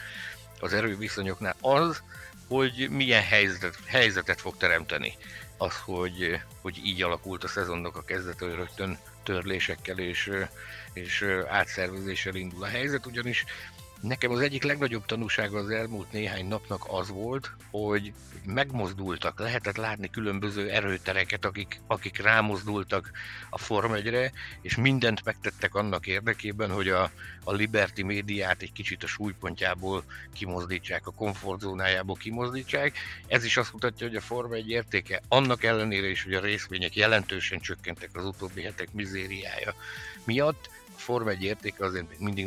az 0.61 0.73
erőviszonyoknál 0.73 1.57
az, 1.61 2.03
hogy 2.49 2.88
milyen 2.90 3.23
helyzetet, 3.23 3.78
helyzetet 3.87 4.40
fog 4.40 4.57
teremteni. 4.57 5.17
Az, 5.57 5.75
hogy, 5.85 6.40
hogy 6.61 6.81
így 6.85 7.02
alakult 7.02 7.45
a 7.45 7.49
szezonnak 7.49 7.97
a 7.97 8.05
kezdete, 8.05 8.45
hogy 8.45 8.55
rögtön 8.55 8.99
törlésekkel 9.23 9.99
és, 9.99 10.31
és 10.93 11.25
átszervezéssel 11.49 12.35
indul 12.35 12.62
a 12.62 12.67
helyzet, 12.67 13.07
ugyanis 13.07 13.45
Nekem 14.00 14.31
az 14.31 14.40
egyik 14.40 14.62
legnagyobb 14.62 15.07
tanúsága 15.07 15.59
az 15.59 15.71
elmúlt 15.71 16.12
néhány 16.12 16.47
napnak 16.47 16.85
az 16.88 17.09
volt, 17.09 17.50
hogy 17.71 18.12
megmozdultak, 18.45 19.40
lehetett 19.40 19.76
látni 19.76 20.11
különböző 20.11 20.71
erőtereket, 20.71 21.45
akik, 21.45 21.81
akik 21.87 22.23
rámozdultak 22.23 23.11
a 23.50 23.59
Form 23.59 23.93
1 23.93 24.31
és 24.61 24.76
mindent 24.76 25.25
megtettek 25.25 25.75
annak 25.75 26.07
érdekében, 26.07 26.71
hogy 26.71 26.88
a, 26.88 27.11
a 27.45 27.52
Liberty 27.52 28.02
médiát 28.02 28.62
egy 28.62 28.73
kicsit 28.73 29.02
a 29.02 29.07
súlypontjából 29.07 30.05
kimozdítsák, 30.33 31.07
a 31.07 31.12
komfortzónájából 31.12 32.17
kimozdítsák. 32.17 32.97
Ez 33.26 33.45
is 33.45 33.57
azt 33.57 33.73
mutatja, 33.73 34.07
hogy 34.07 34.17
a 34.17 34.21
Form 34.21 34.52
1 34.52 34.71
értéke 34.71 35.23
annak 35.28 35.64
ellenére 35.64 36.09
is, 36.09 36.23
hogy 36.23 36.35
a 36.35 36.40
részvények 36.40 36.97
jelentősen 36.97 37.61
csökkentek 37.61 38.11
az 38.12 38.25
utóbbi 38.25 38.62
hetek 38.62 38.93
mizériája 38.93 39.75
miatt, 40.25 40.71
Forma 40.99 41.31
1 41.31 41.43
értéke 41.43 41.85
azért 41.85 42.09
még 42.09 42.19
mindig 42.19 42.45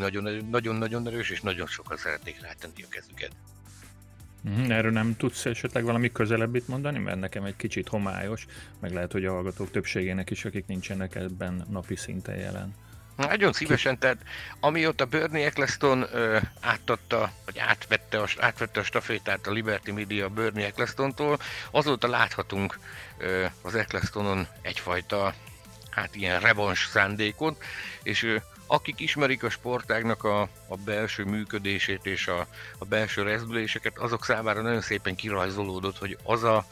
nagyon-nagyon 0.50 1.08
erős, 1.08 1.30
és 1.30 1.42
nagyon 1.42 1.68
sokan 1.68 1.98
szeretnék 1.98 2.42
rátenni 2.42 2.84
a 2.84 2.88
kezüket. 2.90 3.32
Mhm, 4.42 4.72
erről 4.72 4.92
nem 4.92 5.16
tudsz 5.18 5.46
esetleg 5.46 5.84
valami 5.84 6.12
közelebbit 6.12 6.68
mondani, 6.68 7.00
mert 7.00 7.20
nekem 7.20 7.44
egy 7.44 7.56
kicsit 7.56 7.88
homályos, 7.88 8.46
meg 8.80 8.94
lehet, 8.94 9.12
hogy 9.12 9.26
a 9.26 9.32
hallgatók 9.32 9.72
többségének 9.72 10.30
is, 10.30 10.46
akik 10.46 10.66
nincsenek 10.66 11.16
ebben 11.16 11.66
napi 11.70 11.96
szinten 11.96 12.36
jelen. 12.36 12.76
Nagyon 13.16 13.54
szívesen, 13.54 14.00
tehát 14.00 14.18
amióta 14.60 15.06
Bernie 15.06 15.46
Eccleston 15.46 16.06
ö, 16.12 16.38
átadta, 16.60 17.32
vagy 17.46 17.60
átvette 17.60 18.22
a, 18.22 18.28
átvette 18.40 18.80
a 18.80 18.84
stafétát 18.84 19.48
a 19.48 19.52
Liberty 19.52 19.92
Media 19.92 20.30
Bernie 20.30 20.66
Ecclestontól, 20.66 21.40
azóta 21.72 22.08
láthatunk 22.08 22.80
ö, 23.18 23.46
az 23.62 23.76
Ecclestonon 23.76 24.48
egyfajta 24.62 25.34
hát 25.92 26.16
ilyen 26.16 26.40
revans 26.40 26.88
szándékot, 26.92 27.64
és 28.04 28.38
akik 28.68 29.00
ismerik 29.00 29.44
a 29.44 29.50
sportágnak 29.50 30.24
a, 30.24 30.42
a 30.68 30.76
belső 30.86 31.24
működését 31.24 32.06
és 32.06 32.28
a, 32.28 32.48
a 32.78 32.86
belső 32.86 33.24
rezdüléseket, 33.24 33.98
azok 33.98 34.26
számára 34.26 34.62
nagyon 34.62 34.82
szépen 34.82 35.16
kirajzolódott, 35.16 35.98
hogy 35.98 36.18
az 36.24 36.44
a 36.44 36.66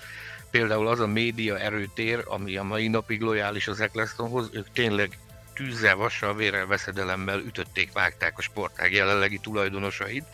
például 0.51 0.87
az 0.87 0.99
a 0.99 1.07
média 1.07 1.59
erőtér, 1.59 2.23
ami 2.25 2.57
a 2.57 2.63
mai 2.63 2.87
napig 2.87 3.21
lojális 3.21 3.67
az 3.67 3.79
Ecclestonhoz, 3.79 4.49
ők 4.51 4.71
tényleg 4.71 5.17
tűzzel, 5.53 5.95
vassal, 5.95 6.35
vérrel, 6.35 6.65
veszedelemmel 6.65 7.39
ütötték, 7.39 7.91
vágták 7.91 8.37
a 8.37 8.41
sportág 8.41 8.93
jelenlegi 8.93 9.37
tulajdonosait, 9.37 10.25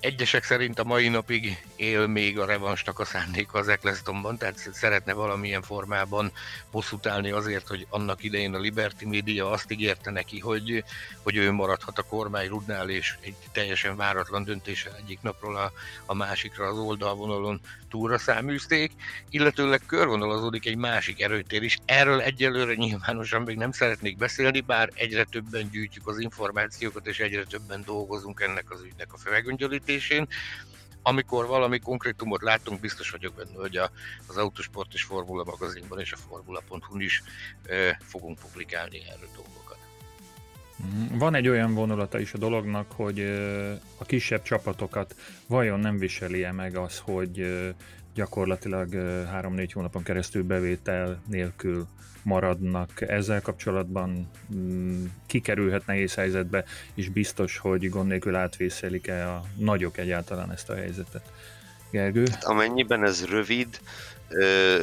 Egyesek 0.00 0.44
szerint 0.44 0.78
a 0.78 0.84
mai 0.84 1.08
napig 1.08 1.64
él 1.76 2.06
még 2.06 2.38
a 2.38 2.44
revansnak 2.44 2.98
a 2.98 3.04
szándéka 3.04 3.58
az 3.58 3.68
Ecclestonban, 3.68 4.36
tehát 4.36 4.68
szeretne 4.72 5.12
valamilyen 5.12 5.62
formában 5.62 6.32
bosszút 6.70 7.06
állni 7.06 7.30
azért, 7.30 7.66
hogy 7.66 7.86
annak 7.88 8.22
idején 8.22 8.54
a 8.54 8.58
Liberty 8.58 9.04
Media 9.04 9.50
azt 9.50 9.70
ígérte 9.70 10.10
neki, 10.10 10.38
hogy, 10.38 10.84
hogy 11.22 11.36
ő 11.36 11.50
maradhat 11.50 11.98
a 11.98 12.02
kormány 12.02 12.48
rudnál, 12.48 12.90
és 12.90 13.16
egy 13.20 13.34
teljesen 13.52 13.96
váratlan 13.96 14.44
döntéssel 14.44 14.96
egyik 14.96 15.18
napról 15.22 15.56
a, 15.56 15.72
a 16.06 16.14
másikra 16.14 16.66
az 16.66 16.78
oldalvonalon 16.78 17.60
túlra 17.90 18.18
száműzték, 18.18 18.92
illetőleg 19.30 19.80
körvonalazódik 19.86 20.66
egy 20.66 20.76
másik 20.76 21.20
erőtér 21.20 21.62
is. 21.62 21.78
Erről 21.84 22.20
egyelőre 22.20 22.74
nyilvánosan 22.74 23.42
még 23.42 23.56
nem 23.56 23.72
szeretnék 23.72 24.16
beszélni, 24.16 24.60
bár 24.60 24.90
egyre 24.94 25.24
többen 25.24 25.68
gyűjtjük 25.70 26.08
az 26.08 26.18
információkat, 26.18 27.06
és 27.06 27.18
egyre 27.18 27.44
többen 27.44 27.82
dolgozunk 27.84 28.40
ennek 28.40 28.70
az 28.70 28.82
ügynek 28.82 29.12
a 29.12 29.18
felgöngyölítésén. 29.90 30.26
Amikor 31.02 31.46
valami 31.46 31.78
konkrétumot 31.78 32.42
látunk, 32.42 32.80
biztos 32.80 33.10
vagyok 33.10 33.34
benne, 33.34 33.56
hogy 33.56 33.76
a, 33.76 33.90
az 34.26 34.36
Autosport 34.36 34.94
és 34.94 35.02
Formula 35.02 35.44
magazinban 35.44 36.00
és 36.00 36.12
a 36.12 36.16
formula.hu-n 36.16 37.00
is 37.00 37.22
e, 37.66 37.98
fogunk 38.02 38.38
publikálni 38.38 39.00
erről 39.08 39.28
dolgokat. 39.34 39.78
Mhm. 40.76 41.18
Van 41.18 41.34
egy 41.34 41.48
olyan 41.48 41.74
vonulata 41.74 42.18
is 42.18 42.32
a 42.32 42.38
dolognak, 42.38 42.92
hogy 42.92 43.20
a 43.98 44.04
kisebb 44.04 44.42
csapatokat 44.42 45.14
vajon 45.46 45.80
nem 45.80 45.98
viseli-e 45.98 46.52
meg 46.52 46.76
az, 46.76 46.98
hogy 46.98 47.40
gyakorlatilag 48.14 48.88
3-4 48.92 49.68
hónapon 49.72 50.02
keresztül 50.02 50.42
bevétel 50.42 51.22
nélkül 51.26 51.86
maradnak. 52.22 53.00
Ezzel 53.00 53.42
kapcsolatban 53.42 54.30
mm, 54.54 55.04
kikerülhet 55.26 55.86
nehéz 55.86 56.14
helyzetbe, 56.14 56.64
és 56.94 57.08
biztos, 57.08 57.58
hogy 57.58 57.88
gond 57.88 58.08
nélkül 58.08 58.34
átvészelik-e 58.34 59.28
a 59.28 59.42
nagyok 59.56 59.98
egyáltalán 59.98 60.52
ezt 60.52 60.70
a 60.70 60.74
helyzetet. 60.74 61.32
Gergő? 61.90 62.24
Hát 62.30 62.44
amennyiben 62.44 63.04
ez 63.04 63.26
rövid, 63.26 63.80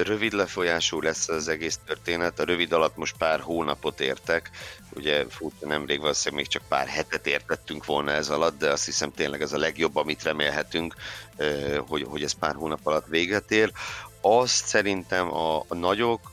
rövid 0.04 0.34
lefolyású 0.34 1.02
lesz 1.02 1.30
az 1.30 1.48
egész 1.48 1.80
történet. 1.86 2.40
A 2.40 2.44
rövid 2.44 2.72
alatt 2.72 2.98
most 2.98 3.18
pár 3.18 3.40
hónapot 3.40 4.00
értek, 4.00 4.50
ugye 4.96 5.26
furcsa 5.30 5.68
nemrég 5.68 6.00
valószínűleg 6.00 6.44
még 6.44 6.52
csak 6.52 6.68
pár 6.68 6.88
hetet 6.88 7.28
értettünk 7.28 7.86
volna 7.86 8.12
ez 8.12 8.30
alatt, 8.30 8.58
de 8.58 8.72
azt 8.72 8.86
hiszem 8.86 9.12
tényleg 9.12 9.42
ez 9.42 9.54
a 9.54 9.58
legjobb, 9.58 9.96
amit 9.96 10.24
remélhetünk, 10.24 10.96
hogy, 11.88 12.04
hogy 12.04 12.24
ez 12.24 12.32
pár 12.32 12.56
hónap 12.56 12.80
alatt 12.84 13.08
véget 13.08 13.52
ér. 13.52 13.72
Azt 14.22 14.66
szerintem 14.66 15.34
a, 15.34 15.58
a 15.58 15.76
nagyok 15.76 16.32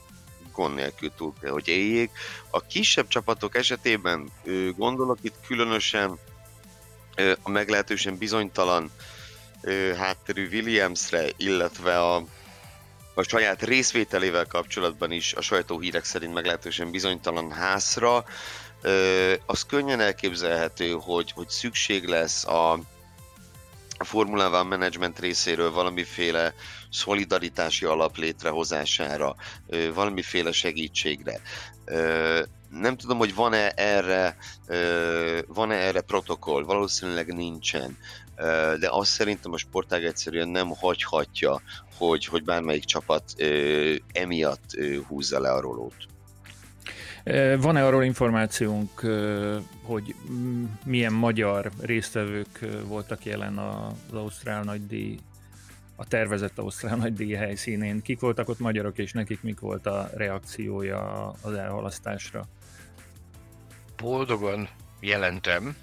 gond 0.52 0.74
nélkül 0.74 1.12
túl 1.16 1.34
kell, 1.40 1.50
hogy 1.50 1.68
éljék. 1.68 2.10
A 2.50 2.60
kisebb 2.60 3.08
csapatok 3.08 3.56
esetében 3.56 4.30
gondolok 4.76 5.18
itt 5.20 5.36
különösen 5.46 6.18
a 7.42 7.50
meglehetősen 7.50 8.16
bizonytalan 8.16 8.90
hátterű 9.96 10.48
Williamsre, 10.48 11.26
illetve 11.36 12.00
a, 12.00 12.24
a 13.14 13.22
saját 13.22 13.62
részvételével 13.62 14.46
kapcsolatban 14.46 15.10
is 15.10 15.32
a 15.34 15.40
sajtóhírek 15.40 16.04
szerint 16.04 16.34
meglehetősen 16.34 16.90
bizonytalan 16.90 17.52
házra, 17.52 18.24
az 19.46 19.62
könnyen 19.66 20.00
elképzelhető, 20.00 20.90
hogy, 20.90 21.32
hogy 21.32 21.48
szükség 21.48 22.06
lesz 22.06 22.44
a, 22.46 22.72
a 23.98 24.04
Formula 24.04 24.48
One 24.48 24.62
Management 24.62 25.18
részéről 25.18 25.72
valamiféle 25.72 26.54
szolidaritási 26.90 27.84
alap 27.84 28.16
létrehozására, 28.16 29.36
valamiféle 29.94 30.52
segítségre. 30.52 31.40
Nem 32.70 32.96
tudom, 32.96 33.18
hogy 33.18 33.34
van-e 33.34 33.70
erre, 33.70 34.36
van-e 35.46 35.74
erre 35.74 36.00
protokoll, 36.00 36.64
valószínűleg 36.64 37.34
nincsen. 37.34 37.98
De 38.78 38.88
azt 38.90 39.10
szerintem 39.10 39.52
a 39.52 39.56
sportág 39.56 40.04
egyszerűen 40.04 40.48
nem 40.48 40.68
hagyhatja, 40.68 41.60
hogy, 41.96 42.24
hogy 42.24 42.44
bármelyik 42.44 42.84
csapat 42.84 43.34
emiatt 44.12 44.70
húzza 45.08 45.40
le 45.40 45.50
a 45.50 45.60
rolót. 45.60 45.94
Van-e 47.58 47.86
arról 47.86 48.04
információnk, 48.04 49.00
hogy 49.82 50.14
milyen 50.84 51.12
magyar 51.12 51.70
résztvevők 51.80 52.58
voltak 52.86 53.24
jelen 53.24 53.58
az 53.58 54.12
Ausztrál 54.12 54.62
nagydíj, 54.62 55.18
a 55.96 56.06
tervezett 56.06 56.58
Ausztrál 56.58 56.96
nagydíj 56.96 57.32
helyszínén? 57.32 58.02
Kik 58.02 58.20
voltak 58.20 58.48
ott 58.48 58.58
magyarok, 58.58 58.98
és 58.98 59.12
nekik 59.12 59.42
mik 59.42 59.60
volt 59.60 59.86
a 59.86 60.10
reakciója 60.14 61.32
az 61.42 61.52
elhalasztásra? 61.52 62.44
Boldogan 63.96 64.68
jelentem, 65.00 65.76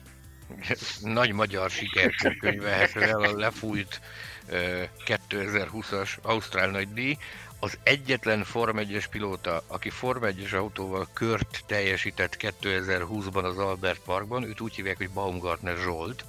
nagy 1.01 1.31
magyar 1.31 1.69
sikert 1.69 2.37
könyvelhető 2.39 3.01
el 3.01 3.21
a 3.21 3.35
lefújt 3.35 4.01
2020-as 5.05 6.09
Ausztrál 6.21 6.69
nagydíj, 6.69 7.17
az 7.59 7.77
egyetlen 7.83 8.43
Form 8.43 8.77
1-es 8.79 9.05
pilóta, 9.09 9.63
aki 9.67 9.89
Form 9.89 10.23
1-es 10.23 10.53
autóval 10.53 11.07
kört 11.13 11.63
teljesített 11.65 12.37
2020-ban 12.39 13.43
az 13.43 13.57
Albert 13.57 13.99
Parkban, 13.99 14.43
őt 14.43 14.61
úgy 14.61 14.75
hívják, 14.75 14.97
hogy 14.97 15.09
Baumgartner 15.09 15.77
Zsolt, 15.77 16.25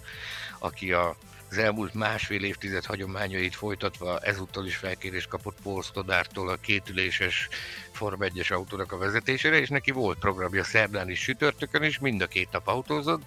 aki 0.59 0.93
a 0.93 1.17
az 1.53 1.59
elmúlt 1.59 1.95
másfél 1.95 2.45
évtized 2.45 2.85
hagyományait 2.85 3.55
folytatva 3.55 4.19
ezúttal 4.19 4.67
is 4.67 4.77
felkérést 4.77 5.29
kapott 5.29 5.57
Paul 5.63 5.83
Stodártól 5.83 6.49
a 6.49 6.57
kétüléses 6.57 7.49
Form 7.93 8.21
1-es 8.23 8.53
autónak 8.53 8.93
a 8.93 8.99
vezetésére, 8.99 9.61
és 9.61 9.69
neki 9.69 9.91
volt 9.91 10.19
programja 10.19 10.65
szerdán 10.65 11.11
is, 11.11 11.21
sütörtökön 11.21 11.83
is, 11.83 11.99
mind 11.99 12.23
a 12.23 12.27
két 12.27 12.49
nap 12.53 12.69
autózott, 12.69 13.23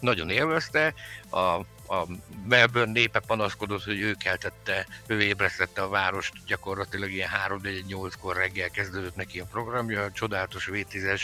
nagyon 0.00 0.30
élvezte, 0.30 0.94
a, 1.30 1.38
a 1.94 2.06
Melbourne 2.48 2.92
népe 2.92 3.20
panaszkodott, 3.20 3.84
hogy 3.84 4.00
ő 4.00 4.14
keltette, 4.14 4.86
ő 5.06 5.22
ébresztette 5.22 5.82
a 5.82 5.88
várost, 5.88 6.32
gyakorlatilag 6.46 7.10
ilyen 7.10 7.30
3-4-8-kor 7.48 8.36
reggel 8.36 8.70
kezdődött 8.70 9.16
neki 9.16 9.40
a 9.40 9.48
programja, 9.50 10.02
a 10.02 10.12
csodálatos 10.12 10.68
V10-es 10.72 11.22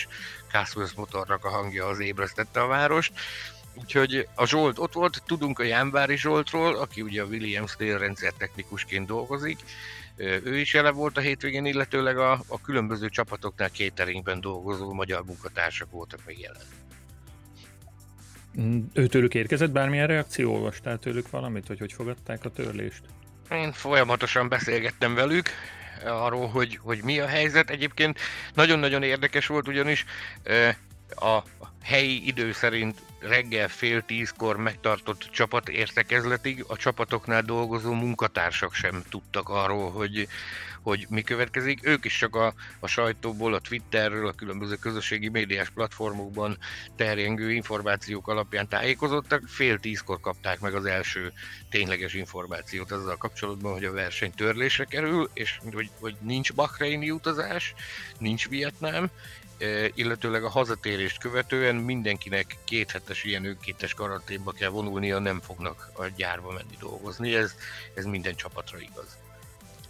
Castles 0.50 0.92
motornak 0.92 1.44
a 1.44 1.50
hangja 1.50 1.86
az 1.86 2.00
ébresztette 2.00 2.60
a 2.60 2.66
várost, 2.66 3.12
Úgyhogy 3.80 4.28
a 4.34 4.46
Zsolt 4.46 4.78
ott 4.78 4.92
volt, 4.92 5.22
tudunk 5.26 5.58
a 5.58 5.62
Jánvári 5.62 6.16
Zsoltról, 6.16 6.76
aki 6.76 7.02
ugye 7.02 7.22
a 7.22 7.26
Williams 7.26 7.76
rendszer 7.78 8.32
technikusként 8.32 9.06
dolgozik. 9.06 9.58
Ő 10.16 10.58
is 10.58 10.74
jelen 10.74 10.94
volt 10.94 11.16
a 11.16 11.20
hétvégén, 11.20 11.64
illetőleg 11.64 12.18
a, 12.18 12.32
a 12.46 12.60
különböző 12.60 13.08
csapatoknál 13.08 13.70
kéteringben 13.70 14.40
dolgozó 14.40 14.92
magyar 14.92 15.24
munkatársak 15.24 15.90
voltak 15.90 16.20
meg 16.26 16.38
jelen. 16.38 16.62
Mm, 18.60 18.80
őtőlük 18.92 19.34
érkezett 19.34 19.70
bármilyen 19.70 20.06
reakció? 20.06 20.54
Olvastál 20.54 20.98
tőlük 20.98 21.30
valamit, 21.30 21.66
hogy 21.66 21.78
hogy 21.78 21.92
fogadták 21.92 22.44
a 22.44 22.50
törlést? 22.50 23.02
Én 23.50 23.72
folyamatosan 23.72 24.48
beszélgettem 24.48 25.14
velük 25.14 25.48
arról, 26.04 26.48
hogy, 26.48 26.78
hogy 26.82 27.02
mi 27.02 27.18
a 27.20 27.26
helyzet. 27.26 27.70
Egyébként 27.70 28.18
nagyon-nagyon 28.54 29.02
érdekes 29.02 29.46
volt, 29.46 29.68
ugyanis 29.68 30.04
a 31.08 31.42
helyi 31.82 32.26
idő 32.26 32.52
szerint 32.52 33.02
reggel 33.20 33.68
fél 33.68 34.02
tízkor 34.02 34.56
megtartott 34.56 35.28
csapat 35.30 35.68
értekezletig 35.68 36.64
a 36.66 36.76
csapatoknál 36.76 37.42
dolgozó 37.42 37.92
munkatársak 37.92 38.74
sem 38.74 39.02
tudtak 39.10 39.48
arról, 39.48 39.90
hogy, 39.90 40.28
hogy 40.82 41.06
mi 41.08 41.22
következik. 41.22 41.86
Ők 41.86 42.04
is 42.04 42.18
csak 42.18 42.36
a, 42.36 42.54
a 42.80 42.86
sajtóból, 42.86 43.54
a 43.54 43.58
Twitterről, 43.58 44.26
a 44.26 44.32
különböző 44.32 44.74
közösségi 44.74 45.28
médiás 45.28 45.70
platformokban 45.70 46.58
terjengő 46.96 47.52
információk 47.52 48.28
alapján 48.28 48.68
tájékozottak. 48.68 49.42
Fél 49.46 49.78
tízkor 49.78 50.20
kapták 50.20 50.60
meg 50.60 50.74
az 50.74 50.84
első 50.84 51.32
tényleges 51.70 52.14
információt 52.14 52.90
azzal 52.90 53.16
kapcsolatban, 53.16 53.72
hogy 53.72 53.84
a 53.84 53.92
verseny 53.92 54.32
törlésre 54.32 54.84
kerül, 54.84 55.30
és 55.32 55.58
hogy, 55.72 55.90
hogy 56.00 56.16
nincs 56.20 56.54
Bahreini 56.54 57.10
utazás, 57.10 57.74
nincs 58.18 58.48
Vietnám, 58.48 59.10
illetőleg 59.94 60.44
a 60.44 60.48
hazatérést 60.48 61.18
követően 61.18 61.67
mindenkinek 61.76 62.56
két 62.64 62.90
hetes 62.90 63.24
ilyen 63.24 63.44
önkéntes 63.44 63.94
karanténba 63.94 64.52
kell 64.52 64.68
vonulnia, 64.68 65.18
nem 65.18 65.40
fognak 65.40 65.90
a 65.92 66.04
gyárba 66.16 66.52
menni 66.52 66.76
dolgozni, 66.80 67.34
ez, 67.34 67.54
ez 67.94 68.04
minden 68.04 68.34
csapatra 68.34 68.78
igaz. 68.78 69.16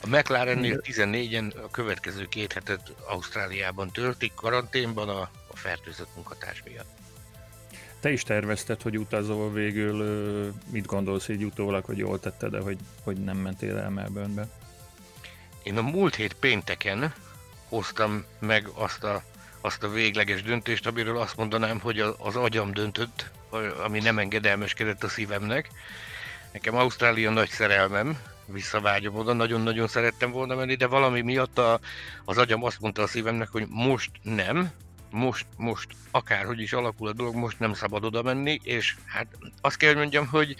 A 0.03 0.07
McLarennél 0.07 0.81
14-en 0.83 1.65
a 1.65 1.71
következő 1.71 2.29
két 2.29 2.53
hetet 2.53 2.93
Ausztráliában 3.07 3.91
töltik 3.91 4.35
karanténban 4.35 5.09
a, 5.09 5.21
a 5.47 5.57
fertőzött 5.57 6.15
munkatárs 6.15 6.63
miatt. 6.65 6.99
Te 8.01 8.11
is 8.11 8.23
tervezted, 8.23 8.83
hogy 8.83 8.99
utazol 8.99 9.53
végül, 9.53 10.55
mit 10.71 10.87
gondolsz 10.87 11.29
így 11.29 11.45
utólag, 11.45 11.85
hogy 11.85 11.99
jól 11.99 12.21
tetted, 12.21 12.51
de 12.51 12.61
hogy, 12.61 12.79
hogy 13.03 13.17
nem 13.17 13.37
mentél 13.37 13.79
el 13.79 13.91
Melbourne-be? 13.91 14.49
Én 15.63 15.77
a 15.77 15.83
múlt 15.83 16.15
hét 16.15 16.35
pénteken 16.35 17.15
hoztam 17.69 18.25
meg 18.39 18.69
azt 18.75 19.05
a 19.05 19.23
azt 19.61 19.83
a 19.83 19.91
végleges 19.91 20.43
döntést, 20.43 20.87
amiről 20.87 21.19
azt 21.19 21.37
mondanám, 21.37 21.81
hogy 21.81 21.99
az 22.19 22.37
agyam 22.37 22.73
döntött, 22.73 23.31
ami 23.85 23.99
nem 23.99 24.19
engedelmeskedett 24.19 25.05
a 25.05 25.09
szívemnek. 25.09 25.69
Nekem 26.53 26.77
Ausztrália 26.77 27.31
nagy 27.31 27.49
szerelmem, 27.49 28.19
visszavágyom 28.47 29.17
oda, 29.17 29.33
nagyon-nagyon 29.33 29.89
szerettem 29.89 30.31
volna 30.31 30.55
menni, 30.55 30.75
de 30.75 30.87
valami 30.87 31.21
miatt 31.21 31.59
a, 31.59 31.81
az 32.25 32.39
agyam 32.39 32.65
azt 32.65 32.81
mondta 32.81 33.03
a 33.03 33.07
szívemnek, 33.07 33.49
hogy 33.49 33.67
most 33.69 34.11
nem, 34.23 34.71
most, 35.11 35.47
most 35.57 35.89
akárhogy 36.11 36.61
is 36.61 36.73
alakul 36.73 37.09
a 37.09 37.13
dolog, 37.13 37.35
most 37.35 37.59
nem 37.59 37.75
szabad 37.75 38.05
oda 38.05 38.23
menni, 38.23 38.61
és 38.63 38.97
hát 39.07 39.27
azt 39.61 39.77
kell, 39.77 39.95
mondjam, 39.95 40.27
hogy 40.27 40.57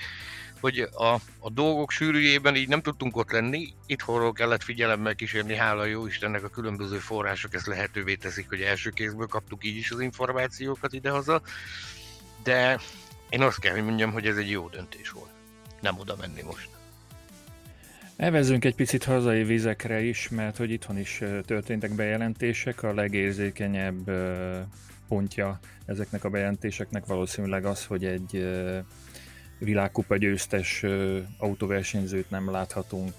hogy 0.61 0.79
a, 0.79 1.15
a 1.39 1.51
dolgok 1.51 1.91
sűrűjében 1.91 2.57
így 2.57 2.69
nem 2.69 2.83
tudtunk 2.83 3.17
ott 3.17 3.31
lenni, 3.31 3.69
itthonról 3.87 4.33
kellett 4.33 4.63
figyelemmel 4.63 5.15
kísérni, 5.15 5.57
hála 5.57 5.85
jó 5.85 6.07
Istennek 6.07 6.45
a 6.45 6.49
különböző 6.49 6.99
források 6.99 7.55
ezt 7.55 7.67
lehetővé 7.67 8.15
teszik, 8.15 8.49
hogy 8.49 8.61
első 8.61 8.91
kézből 8.91 9.27
kaptuk 9.27 9.65
így 9.65 9.77
is 9.77 9.91
az 9.91 10.01
információkat 10.01 10.93
idehaza, 10.93 11.43
de 12.43 12.79
én 13.29 13.43
azt 13.43 13.61
kell, 13.61 13.73
hogy 13.73 13.85
mondjam, 13.85 14.13
hogy 14.13 14.27
ez 14.27 14.37
egy 14.37 14.51
jó 14.51 14.69
döntés 14.69 15.11
volt. 15.11 15.31
Nem 15.81 15.99
oda 15.99 16.17
menni 16.21 16.43
most. 16.43 16.69
Evezünk 18.17 18.65
egy 18.65 18.75
picit 18.75 19.05
hazai 19.05 19.45
vizekre 19.45 20.01
is, 20.01 20.29
mert 20.29 20.57
hogy 20.57 20.71
itthon 20.71 20.99
is 20.99 21.23
történtek 21.47 21.95
bejelentések, 21.95 22.83
a 22.83 22.95
legérzékenyebb 22.95 24.11
pontja 25.09 25.59
ezeknek 25.87 26.25
a 26.25 26.29
bejelentéseknek 26.29 27.07
valószínűleg 27.07 27.65
az, 27.65 27.85
hogy 27.85 28.05
egy 28.05 28.49
világkupa 29.59 30.17
győztes 30.17 30.85
autóversenyzőt 31.39 32.31
nem 32.31 32.51
láthatunk 32.51 33.15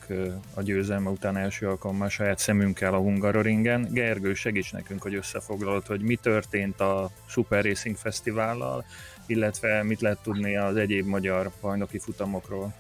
a 0.53 0.61
győzelme 0.61 1.09
után 1.09 1.37
első 1.37 1.67
alkalommal 1.67 2.09
saját 2.09 2.39
szemünkkel 2.39 2.93
a 2.93 2.97
Hungaroringen. 2.97 3.87
Gergő, 3.91 4.33
segíts 4.33 4.71
nekünk, 4.73 5.01
hogy 5.01 5.15
összefoglalod, 5.15 5.85
hogy 5.85 6.01
mi 6.01 6.15
történt 6.15 6.79
a 6.79 7.11
Super 7.27 7.63
Racing 7.63 7.95
Fesztivállal, 7.95 8.85
illetve 9.25 9.83
mit 9.83 10.01
lehet 10.01 10.19
tudni 10.23 10.57
az 10.57 10.75
egyéb 10.75 11.07
magyar 11.07 11.51
bajnoki 11.61 11.99
futamokról. 11.99 12.73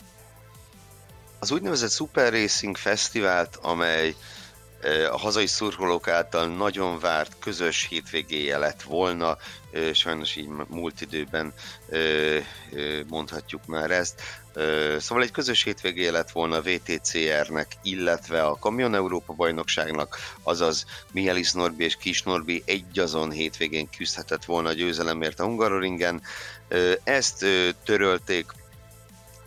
Az 1.39 1.51
úgynevezett 1.51 1.91
Super 1.91 2.33
Racing 2.33 2.77
Fesztivált, 2.77 3.55
amely 3.61 4.15
a 5.11 5.17
hazai 5.17 5.47
szurkolók 5.47 6.07
által 6.07 6.47
nagyon 6.47 6.99
várt 6.99 7.35
közös 7.39 7.87
hétvégéje 7.89 8.57
lett 8.57 8.81
volna, 8.81 9.37
sajnos 9.93 10.35
így 10.35 10.49
múlt 10.67 11.01
időben 11.01 11.53
mondhatjuk 13.07 13.65
már 13.65 13.91
ezt. 13.91 14.21
Szóval 14.97 15.23
egy 15.23 15.31
közös 15.31 15.63
hétvégéje 15.63 16.11
lett 16.11 16.31
volna 16.31 16.55
a 16.55 16.61
VTCR-nek, 16.61 17.67
illetve 17.83 18.43
a 18.43 18.59
Kamion 18.59 18.95
Európa 18.95 19.33
bajnokságnak, 19.33 20.17
azaz 20.43 20.85
Mielis 21.11 21.51
Norbi 21.51 21.83
és 21.83 21.95
Kis 21.95 22.23
Norbi 22.23 22.63
egyazon 22.65 23.31
hétvégén 23.31 23.89
küzdhetett 23.97 24.45
volna 24.45 24.69
a 24.69 24.73
győzelemért 24.73 25.39
a 25.39 25.43
Hungaroringen. 25.45 26.21
Ezt 27.03 27.45
törölték 27.83 28.45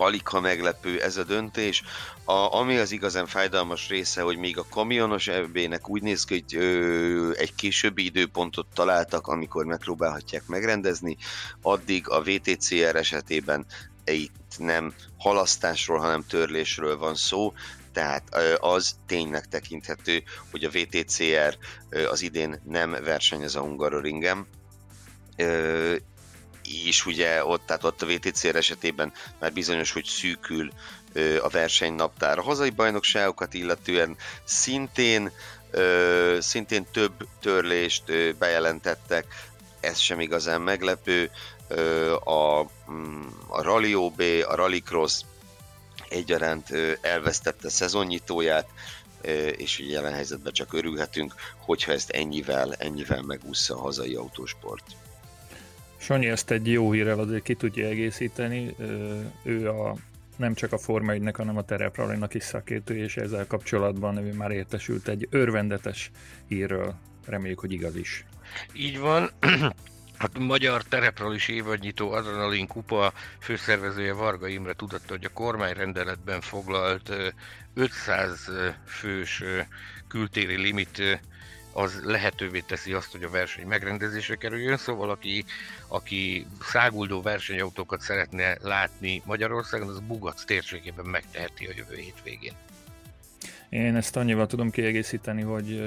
alig 0.02 0.22
meglepő 0.40 1.00
ez 1.00 1.16
a 1.16 1.24
döntés. 1.24 1.82
A, 2.24 2.32
ami 2.32 2.76
az 2.76 2.92
igazán 2.92 3.26
fájdalmas 3.26 3.88
része, 3.88 4.22
hogy 4.22 4.36
még 4.36 4.58
a 4.58 4.66
kamionos 4.70 5.28
ebbének 5.28 5.88
úgy 5.88 6.02
néz 6.02 6.24
ki, 6.24 6.44
hogy 6.48 6.60
ö, 6.60 7.30
egy 7.36 7.54
későbbi 7.54 8.04
időpontot 8.04 8.66
találtak, 8.74 9.26
amikor 9.26 9.64
megpróbálhatják 9.64 10.46
megrendezni, 10.46 11.16
addig 11.62 12.08
a 12.08 12.22
VTCR 12.22 12.96
esetében 12.96 13.66
itt 14.04 14.54
nem 14.58 14.94
halasztásról, 15.18 15.98
hanem 15.98 16.24
törlésről 16.28 16.98
van 16.98 17.14
szó, 17.14 17.52
tehát 17.92 18.34
az 18.60 18.96
tényleg 19.06 19.46
tekinthető, 19.46 20.22
hogy 20.50 20.64
a 20.64 20.70
VTCR 20.70 21.56
az 22.10 22.22
idén 22.22 22.60
nem 22.64 22.90
versenyez 22.90 23.54
a 23.54 23.60
Hungaroringen, 23.60 24.46
és 26.84 27.06
ugye 27.06 27.44
ott, 27.44 27.66
tehát 27.66 27.84
ott 27.84 28.02
a 28.02 28.06
VTCR 28.06 28.56
esetében 28.56 29.12
már 29.38 29.52
bizonyos, 29.52 29.92
hogy 29.92 30.04
szűkül 30.04 30.72
a 31.42 31.48
versenynaptár. 31.48 32.38
A 32.38 32.42
hazai 32.42 32.70
bajnokságokat 32.70 33.54
illetően 33.54 34.16
szintén, 34.44 35.30
szintén 36.38 36.86
több 36.92 37.12
törlést 37.40 38.36
bejelentettek, 38.38 39.26
ez 39.80 39.98
sem 39.98 40.20
igazán 40.20 40.60
meglepő. 40.60 41.30
A, 42.24 42.62
mm, 42.90 43.26
a 43.48 43.62
Rally 43.62 43.94
OB, 43.94 44.22
a 44.46 44.54
Rally 44.54 44.80
Cross 44.80 45.20
egyaránt 46.08 46.68
elvesztette 47.00 47.68
szezonnyitóját, 47.68 48.68
és 49.56 49.78
ugye 49.78 49.92
jelen 49.92 50.12
helyzetben 50.12 50.52
csak 50.52 50.72
örülhetünk, 50.72 51.34
hogyha 51.58 51.92
ezt 51.92 52.10
ennyivel, 52.10 52.74
ennyivel 52.74 53.22
megúszza 53.22 53.74
a 53.76 53.80
hazai 53.80 54.14
autósport. 54.14 54.84
Sanyi 56.02 56.28
ezt 56.28 56.50
egy 56.50 56.72
jó 56.72 56.92
hírrel 56.92 57.18
azért 57.18 57.42
ki 57.42 57.54
tudja 57.54 57.86
egészíteni. 57.86 58.74
Ő 59.42 59.68
a 59.68 59.96
nem 60.36 60.54
csak 60.54 60.72
a 60.72 60.78
Forma 60.78 61.12
1 61.12 61.30
hanem 61.32 61.56
a 61.56 61.62
terepralinak 61.62 62.34
is 62.34 62.42
szakértő, 62.42 62.96
és 62.96 63.16
ezzel 63.16 63.46
kapcsolatban 63.46 64.16
ő 64.16 64.32
már 64.32 64.50
értesült 64.50 65.08
egy 65.08 65.28
örvendetes 65.30 66.10
hírről. 66.48 66.94
Reméljük, 67.26 67.60
hogy 67.60 67.72
igaz 67.72 67.96
is. 67.96 68.24
Így 68.74 68.98
van. 68.98 69.30
Hát 70.18 70.38
magyar 70.38 70.82
terepralis 70.82 71.48
évadnyitó 71.48 72.10
Adrenalin 72.12 72.66
Kupa 72.66 73.12
főszervezője 73.40 74.12
Varga 74.12 74.48
Imre 74.48 74.72
tudatta, 74.72 75.12
hogy 75.12 75.24
a 75.24 75.32
kormányrendeletben 75.32 76.40
foglalt 76.40 77.12
500 77.74 78.50
fős 78.86 79.42
kültéri 80.08 80.56
limit 80.56 81.20
az 81.72 82.00
lehetővé 82.04 82.60
teszi 82.60 82.92
azt, 82.92 83.12
hogy 83.12 83.22
a 83.22 83.30
verseny 83.30 83.66
megrendezésre 83.66 84.34
kerüljön, 84.34 84.76
szóval 84.76 85.10
aki, 85.10 85.44
aki 85.88 86.46
száguldó 86.60 87.22
versenyautókat 87.22 88.00
szeretne 88.00 88.56
látni 88.60 89.22
Magyarországon, 89.24 89.88
az 89.88 90.00
Bugac 90.00 90.44
térségében 90.44 91.04
megteheti 91.04 91.66
a 91.66 91.72
jövő 91.76 91.96
hétvégén. 91.96 92.52
Én 93.68 93.96
ezt 93.96 94.16
annyival 94.16 94.46
tudom 94.46 94.70
kiegészíteni, 94.70 95.42
hogy 95.42 95.80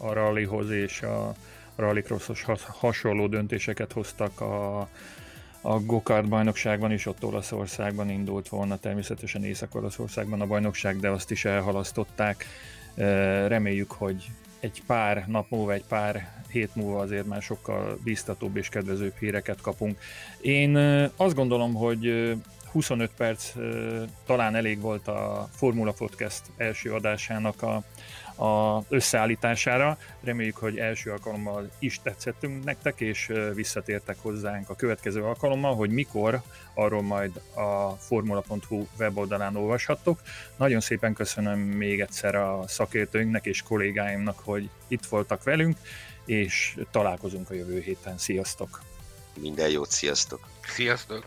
a 0.00 0.12
rallyhoz 0.12 0.70
és 0.70 1.02
a 1.02 1.34
rallycrossos 1.76 2.44
hasonló 2.66 3.26
döntéseket 3.26 3.92
hoztak 3.92 4.40
a, 4.40 4.78
a 5.60 5.80
Gokart 5.80 6.28
bajnokságban 6.28 6.92
is, 6.92 7.06
ott 7.06 7.24
Olaszországban 7.24 8.10
indult 8.10 8.48
volna, 8.48 8.78
természetesen 8.78 9.44
Észak-Olaszországban 9.44 10.40
a 10.40 10.46
bajnokság, 10.46 11.00
de 11.00 11.08
azt 11.08 11.30
is 11.30 11.44
elhalasztották. 11.44 12.46
Reméljük, 13.46 13.90
hogy 13.90 14.30
egy 14.60 14.82
pár 14.86 15.24
nap 15.26 15.46
múlva, 15.50 15.72
egy 15.72 15.84
pár 15.88 16.42
hét 16.50 16.74
múlva 16.74 16.98
azért 17.00 17.26
már 17.26 17.42
sokkal 17.42 17.98
biztatóbb 18.04 18.56
és 18.56 18.68
kedvezőbb 18.68 19.14
híreket 19.18 19.60
kapunk. 19.60 19.98
Én 20.40 20.76
azt 21.16 21.34
gondolom, 21.34 21.74
hogy 21.74 22.34
25 22.72 23.10
perc 23.16 23.52
talán 24.26 24.54
elég 24.54 24.80
volt 24.80 25.08
a 25.08 25.48
Formula 25.54 25.92
Podcast 25.92 26.42
első 26.56 26.92
adásának 26.92 27.62
a, 27.62 27.82
a 28.44 28.84
összeállítására. 28.88 29.98
Reméljük, 30.20 30.56
hogy 30.56 30.78
első 30.78 31.10
alkalommal 31.10 31.70
is 31.78 32.00
tetszettünk 32.02 32.64
nektek, 32.64 33.00
és 33.00 33.32
visszatértek 33.54 34.16
hozzánk 34.20 34.70
a 34.70 34.76
következő 34.76 35.22
alkalommal, 35.22 35.74
hogy 35.74 35.90
mikor, 35.90 36.42
arról 36.74 37.02
majd 37.02 37.40
a 37.54 37.90
formula.hu 37.90 38.86
weboldalán 38.98 39.56
olvashattok. 39.56 40.20
Nagyon 40.56 40.80
szépen 40.80 41.14
köszönöm 41.14 41.58
még 41.58 42.00
egyszer 42.00 42.34
a 42.34 42.64
szakértőinknek 42.66 43.44
és 43.44 43.62
kollégáimnak, 43.62 44.38
hogy 44.38 44.68
itt 44.88 45.06
voltak 45.06 45.42
velünk, 45.42 45.76
és 46.24 46.76
találkozunk 46.90 47.50
a 47.50 47.54
jövő 47.54 47.80
héten. 47.80 48.18
Sziasztok! 48.18 48.82
Minden 49.40 49.68
jót, 49.68 49.90
sziasztok! 49.90 50.48
Sziasztok! 50.66 51.26